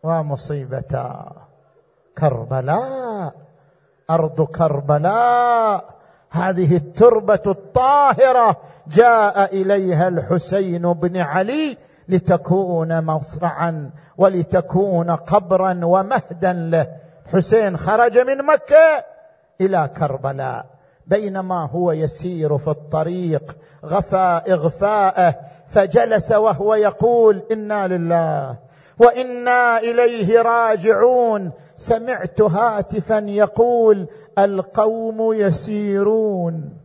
ومصيبتا 0.03 1.31
كربلاء. 2.17 3.33
أرض 4.09 4.41
كربلاء. 4.41 5.85
هذه 6.31 6.75
التربة 6.77 7.43
الطاهرة. 7.47 8.57
جاء 8.87 9.61
إليها 9.61 10.07
الحسين 10.07 10.93
بن 10.93 11.17
علي 11.17 11.77
لتكون 12.09 13.05
مصرعا 13.05 13.91
ولتكون 14.17 15.11
قبرا 15.11 15.79
ومهدا 15.83 16.53
له. 16.53 16.87
حسين 17.33 17.77
خرج 17.77 18.17
من 18.17 18.45
مكة 18.45 19.05
إلى 19.61 19.89
كربلاء. 19.97 20.65
بينما 21.07 21.65
هو 21.65 21.91
يسير 21.91 22.57
في 22.57 22.67
الطريق 22.67 23.57
غفى 23.85 24.41
إغفاءه 24.47 25.35
فجلس 25.67 26.31
وهو 26.31 26.75
يقول 26.75 27.43
إنا 27.51 27.87
لله 27.87 28.57
وإنا 28.99 29.77
إليه 29.77 30.41
راجعون. 30.41 31.51
سمعت 31.77 32.41
هاتفا 32.41 33.23
يقول 33.27 34.07
القوم 34.37 35.33
يسيرون. 35.33 36.77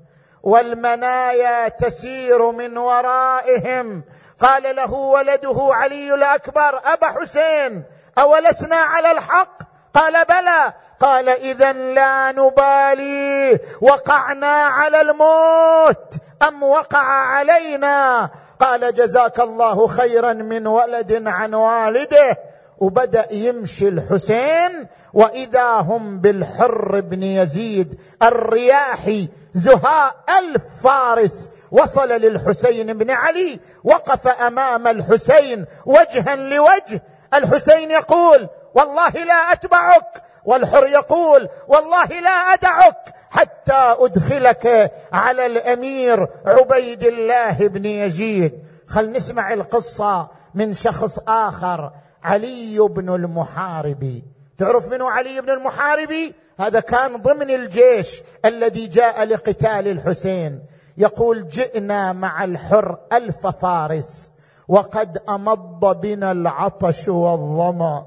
والمنايا 0.42 1.68
تسير 1.68 2.50
من 2.50 2.78
ورائهم. 2.78 4.02
قال 4.40 4.76
له 4.76 4.92
ولده 4.92 5.56
علي 5.58 6.14
الأكبر 6.14 6.80
أبا 6.84 7.06
حسين 7.06 7.84
أولسنا 8.18 8.76
على 8.76 9.10
الحق؟ 9.10 9.73
قال 9.94 10.24
بلى. 10.24 10.72
قال 11.00 11.28
اذا 11.28 11.72
لا 11.72 12.32
نبالي. 12.32 13.58
وقعنا 13.80 14.46
على 14.46 15.00
الموت. 15.00 16.14
أم 16.48 16.62
وقع 16.62 17.04
علينا؟ 17.04 18.28
قال 18.60 18.94
جزاك 18.94 19.40
الله 19.40 19.86
خيرا 19.86 20.32
من 20.32 20.66
ولد 20.66 21.22
عن 21.26 21.54
والده. 21.54 22.38
وبدأ 22.78 23.26
يمشي 23.30 23.88
الحسين. 23.88 24.86
وإذا 25.12 25.70
هم 25.70 26.20
بالحر 26.20 27.00
بن 27.00 27.22
يزيد 27.22 28.00
الرياحي 28.22 29.28
زهاء 29.54 30.14
ألف 30.38 30.62
فارس 30.84 31.50
وصل 31.70 32.08
للحسين 32.08 32.98
بن 32.98 33.10
علي. 33.10 33.60
وقف 33.84 34.28
أمام 34.28 34.88
الحسين 34.88 35.66
وجها 35.86 36.36
لوجه. 36.36 37.02
الحسين 37.34 37.90
يقول 37.90 38.48
والله 38.74 39.10
لا 39.10 39.52
أتبعك. 39.52 40.22
والحر 40.44 40.86
يقول 40.86 41.48
والله 41.68 42.06
لا 42.06 42.30
أدعك. 42.30 43.14
حتى 43.30 43.96
أدخلك 43.98 44.92
على 45.12 45.46
الأمير 45.46 46.28
عبيد 46.46 47.02
الله 47.02 47.68
بن 47.68 47.84
يزيد. 47.86 48.52
خل 48.86 49.12
نسمع 49.12 49.52
القصة 49.52 50.28
من 50.54 50.74
شخص 50.74 51.18
آخر 51.28 51.92
علي 52.22 52.78
بن 52.78 53.14
المحاربي 53.14 54.24
تعرف 54.58 54.88
منه 54.88 55.10
علي 55.10 55.40
بن 55.40 55.50
المحاربي 55.50 56.34
هذا 56.60 56.80
كان 56.80 57.22
ضمن 57.22 57.50
الجيش 57.50 58.22
الذي 58.44 58.86
جاء 58.86 59.24
لقتال 59.24 59.88
الحسين. 59.88 60.60
يقول 60.96 61.48
جئنا 61.48 62.12
مع 62.12 62.44
الحر 62.44 62.98
ألف 63.12 63.46
فارس 63.46 64.30
وقد 64.68 65.22
أمض 65.28 66.00
بنا 66.00 66.32
العطش 66.32 67.08
والظمأ. 67.08 68.06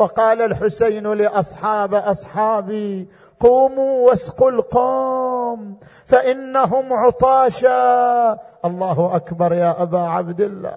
فقال 0.00 0.42
الحسين 0.42 1.06
لأصحاب 1.12 1.94
أصحابي 1.94 3.08
قوموا 3.40 4.08
واسقوا 4.08 4.50
القوم 4.50 5.78
فإنهم 6.06 6.92
عطاشا. 6.92 8.38
الله 8.64 9.10
أكبر 9.14 9.52
يا 9.52 9.82
أبا 9.82 9.98
عبد 9.98 10.40
الله. 10.40 10.76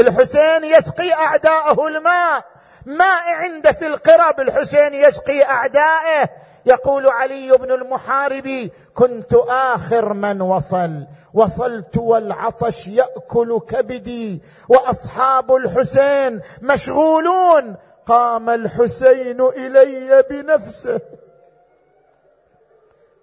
الحسين 0.00 0.64
يسقي 0.64 1.12
أعداءه 1.12 1.88
الماء. 1.88 2.44
ماء 2.86 3.34
عنده 3.34 3.72
في 3.72 3.86
القرب 3.86 4.40
الحسين 4.40 4.94
يسقي 4.94 5.42
أعدائه. 5.44 6.28
يقول 6.66 7.06
علي 7.06 7.56
بن 7.56 7.70
المحارب 7.70 8.70
كنت 8.94 9.34
آخر 9.48 10.12
من 10.12 10.40
وصل. 10.40 11.06
وصلت 11.34 11.96
والعطش 11.96 12.86
يأكل 12.88 13.60
كبدي. 13.68 14.42
وأصحاب 14.68 15.54
الحسين 15.54 16.40
مشغولون. 16.62 17.76
قام 18.06 18.50
الحسين 18.50 19.40
إلي 19.40 20.24
بنفسه. 20.30 21.00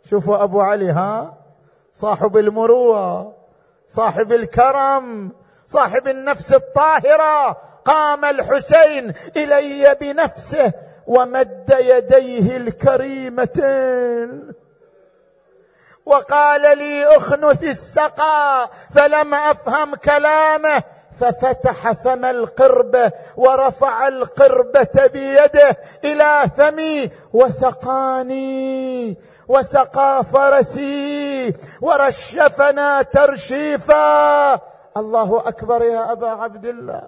شوفوا 0.10 0.44
أبو 0.44 0.62
علي 0.62 0.92
ها؟ 0.92 1.38
صاحب 1.94 2.38
المروه 2.38 3.34
صاحب 3.88 4.34
الكرم 4.34 5.32
صاحب 5.68 6.08
النفس 6.08 6.54
الطاهرة. 6.54 7.58
قام 7.86 8.26
الحسين 8.26 9.14
إلي 9.38 9.98
بنفسه 10.02 10.74
ومد 11.08 11.76
يديه 11.80 12.58
الكريمتين. 12.58 14.54
وقال 16.06 16.78
لي 16.78 17.18
أخنث 17.18 17.64
السقى 17.64 18.70
فلم 18.92 19.34
أفهم 19.34 19.96
كلامه. 19.96 20.84
ففتح 21.12 21.92
فم 21.92 22.26
القربه 22.26 23.12
ورفع 23.38 24.08
القربه 24.08 25.08
بيده 25.14 25.78
إلى 26.06 26.44
فمي 26.58 27.10
وسقاني 27.34 29.18
وسقى 29.48 30.24
فرسي 30.24 31.54
ورشفنا 31.82 33.02
ترشيفا. 33.02 34.54
الله 34.98 35.44
أكبر 35.48 35.82
يا 35.82 36.12
أبا 36.12 36.30
عبد 36.30 36.66
الله. 36.66 37.08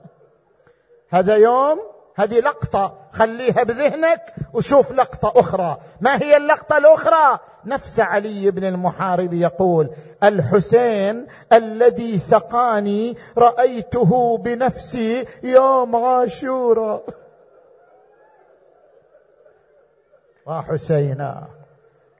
هذا 1.09 1.35
يوم 1.35 1.79
هذه 2.15 2.39
لقطة 2.39 2.97
خليها 3.11 3.63
بذهنك 3.63 4.33
وشوف 4.53 4.91
لقطة 4.91 5.39
أخرى. 5.39 5.77
ما 6.01 6.21
هي 6.21 6.37
اللقطة 6.37 6.77
الأخرى؟ 6.77 7.39
نفس 7.65 7.99
علي 7.99 8.51
بن 8.51 8.63
المحارب 8.63 9.33
يقول 9.33 9.89
الحسين 10.23 11.27
الذي 11.53 12.17
سقاني 12.17 13.17
رأيته 13.37 14.37
بنفسي 14.37 15.25
يوم 15.43 15.95
عاشوراء. 15.95 17.05
وحسينا 20.47 21.47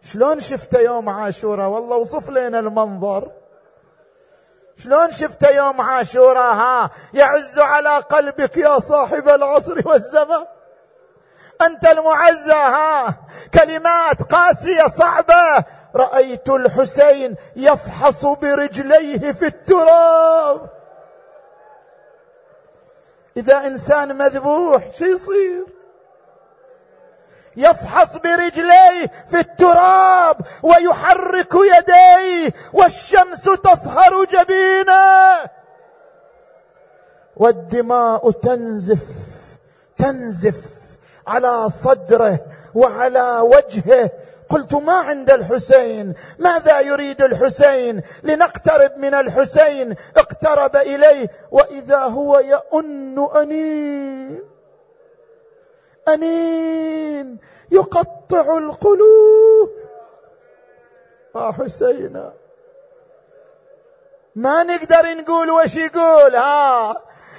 شلون 0.01 0.39
شفته 0.39 0.79
يوم 0.79 1.09
عاشوراء؟ 1.09 1.69
والله 1.69 1.95
وصف 1.97 2.29
لنا 2.29 2.59
المنظر. 2.59 3.31
شلون 4.75 5.11
شفت 5.11 5.43
يوم 5.43 5.81
عاشوراء؟ 5.81 6.53
ها 6.55 6.89
يعز 7.13 7.59
على 7.59 7.97
قلبك 7.97 8.57
يا 8.57 8.79
صاحب 8.79 9.29
العصر 9.29 9.87
والزمان. 9.87 10.45
أنت 11.61 11.85
المعزى 11.85 12.53
ها؟ 12.53 13.15
كلمات 13.53 14.23
قاسية 14.23 14.87
صعبة. 14.87 15.63
رأيت 15.95 16.49
الحسين 16.49 17.35
يفحص 17.55 18.25
برجليه 18.25 19.31
في 19.31 19.45
التراب. 19.45 20.69
إذا 23.37 23.67
إنسان 23.67 24.17
مذبوح 24.17 24.83
شو 24.97 25.05
يصير؟ 25.05 25.65
يفحص 27.57 28.17
برجليه 28.17 29.11
في 29.27 29.39
التراب 29.39 30.37
ويحرك 30.63 31.53
يديه 31.53 32.53
والشمس 32.73 33.43
تصهر 33.43 34.25
جبينه. 34.25 35.49
والدماء 37.37 38.31
تنزف 38.31 39.05
تنزف. 39.97 40.80
على 41.31 41.69
صدره 41.69 42.39
وعلى 42.75 43.39
وجهه. 43.39 44.09
قلت 44.49 44.73
ما 44.73 44.93
عند 44.93 45.29
الحسين؟ 45.31 46.13
ماذا 46.39 46.79
يريد 46.79 47.21
الحسين؟ 47.21 48.01
لنقترب 48.23 48.97
من 48.97 49.13
الحسين. 49.13 49.95
اقترب 50.17 50.75
إليه 50.75 51.29
وإذا 51.51 51.97
هو 51.97 52.39
يؤن 52.39 53.29
أنين. 53.35 54.43
أنين 56.07 57.37
يقطع 57.71 58.57
القلوب. 58.57 59.69
آه 61.35 61.51
حسينا 61.51 62.33
ما 64.35 64.63
نقدر 64.63 65.13
نقول 65.17 65.49
وش 65.49 65.75
يقول 65.75 66.35
ها؟ 66.35 66.95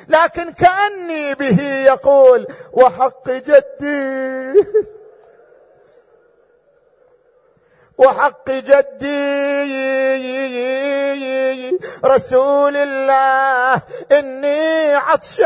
لكن 0.09 0.53
كأني 0.53 1.35
به 1.35 1.63
يقول 1.87 2.47
وحق 2.73 3.31
جدي. 3.31 4.55
وحق 7.99 8.51
جدي. 8.51 9.83
رسول 12.05 12.77
الله 12.77 13.83
إني 14.13 14.95
عطشان. 14.95 15.43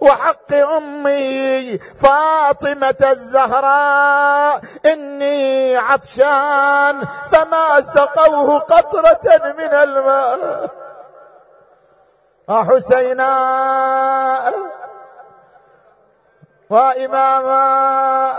وحق 0.00 0.52
أمي 0.52 1.78
فاطمة 1.78 2.96
الزهراء 3.10 4.60
إني 4.86 5.76
عطشان. 5.76 7.04
فما 7.32 7.80
سقوه 7.80 8.58
قطرة 8.58 9.52
من 9.58 9.74
الماء. 9.74 10.79
حسينا 12.48 13.30
وإماما. 16.70 18.32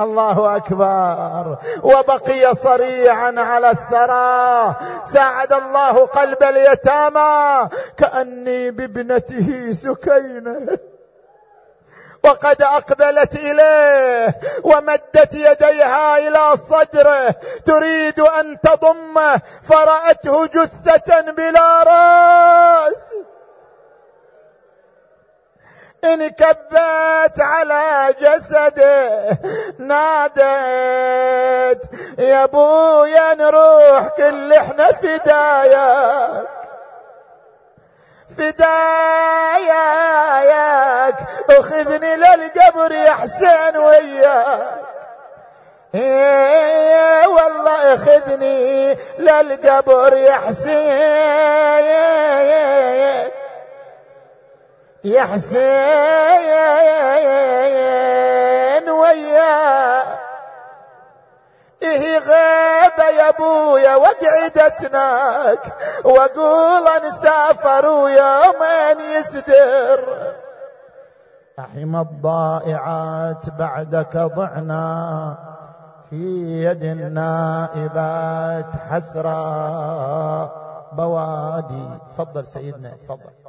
الله 0.00 0.56
أكبر. 0.56 1.56
وبقي 1.82 2.54
صريعا 2.54 3.34
على 3.40 3.70
الثرى. 3.70 4.74
ساعد 5.04 5.52
الله 5.52 6.06
قلب 6.06 6.42
اليتامى. 6.42 7.68
كأني 7.96 8.70
بابنته 8.70 9.72
سكينة. 9.72 10.78
وقد 12.26 12.62
أقبلت 12.62 13.34
إليه 13.34 14.40
ومدت 14.64 15.34
يديها 15.34 16.18
إلى 16.18 16.56
صدره. 16.56 17.34
تريد 17.64 18.20
أن 18.20 18.60
تضمه 18.60 19.40
فرأته 19.62 20.46
جثة 20.46 21.20
بلا 21.20 21.82
رأس. 21.82 23.14
انكبت 26.04 27.40
على 27.40 28.14
جسده 28.20 29.38
نادت 29.78 30.36
يا 32.18 32.44
أبويا 32.44 33.34
نروح 33.34 34.08
كل 34.08 34.52
إحنا 34.52 34.92
فداياك. 34.92 36.48
فداياك 38.38 39.76
أخذني 41.50 42.16
للقبر 42.16 42.92
يا 42.92 43.12
حسين 43.12 43.76
وياك. 43.76 44.86
إيه 45.94 47.26
والله 47.26 47.94
أخذني 47.94 48.96
للقبر 49.18 50.16
يا 50.16 50.34
حسين 50.34 51.86
يا 55.04 55.22
حسين 55.22 55.70
ويا 58.90 60.02
إيه 61.82 62.18
غيبة 62.18 63.08
يا 63.18 63.28
أبويا 63.28 63.96
وقعدتناك. 63.96 65.74
وأقول 66.04 67.08
نسافر 67.08 67.86
ويومين 67.86 69.18
يسدر. 69.18 70.32
أحم 71.58 71.96
الضائعات 71.96 73.50
بعدك 73.58 74.16
ضعنا. 74.16 75.36
في 76.10 76.16
يد 76.64 76.84
النائبات 76.84 78.76
حسرا 78.90 79.36
بوادي 80.92 81.88
تفضل 82.10 82.46
سيدنا. 82.46 82.92
تفضل. 83.04 83.45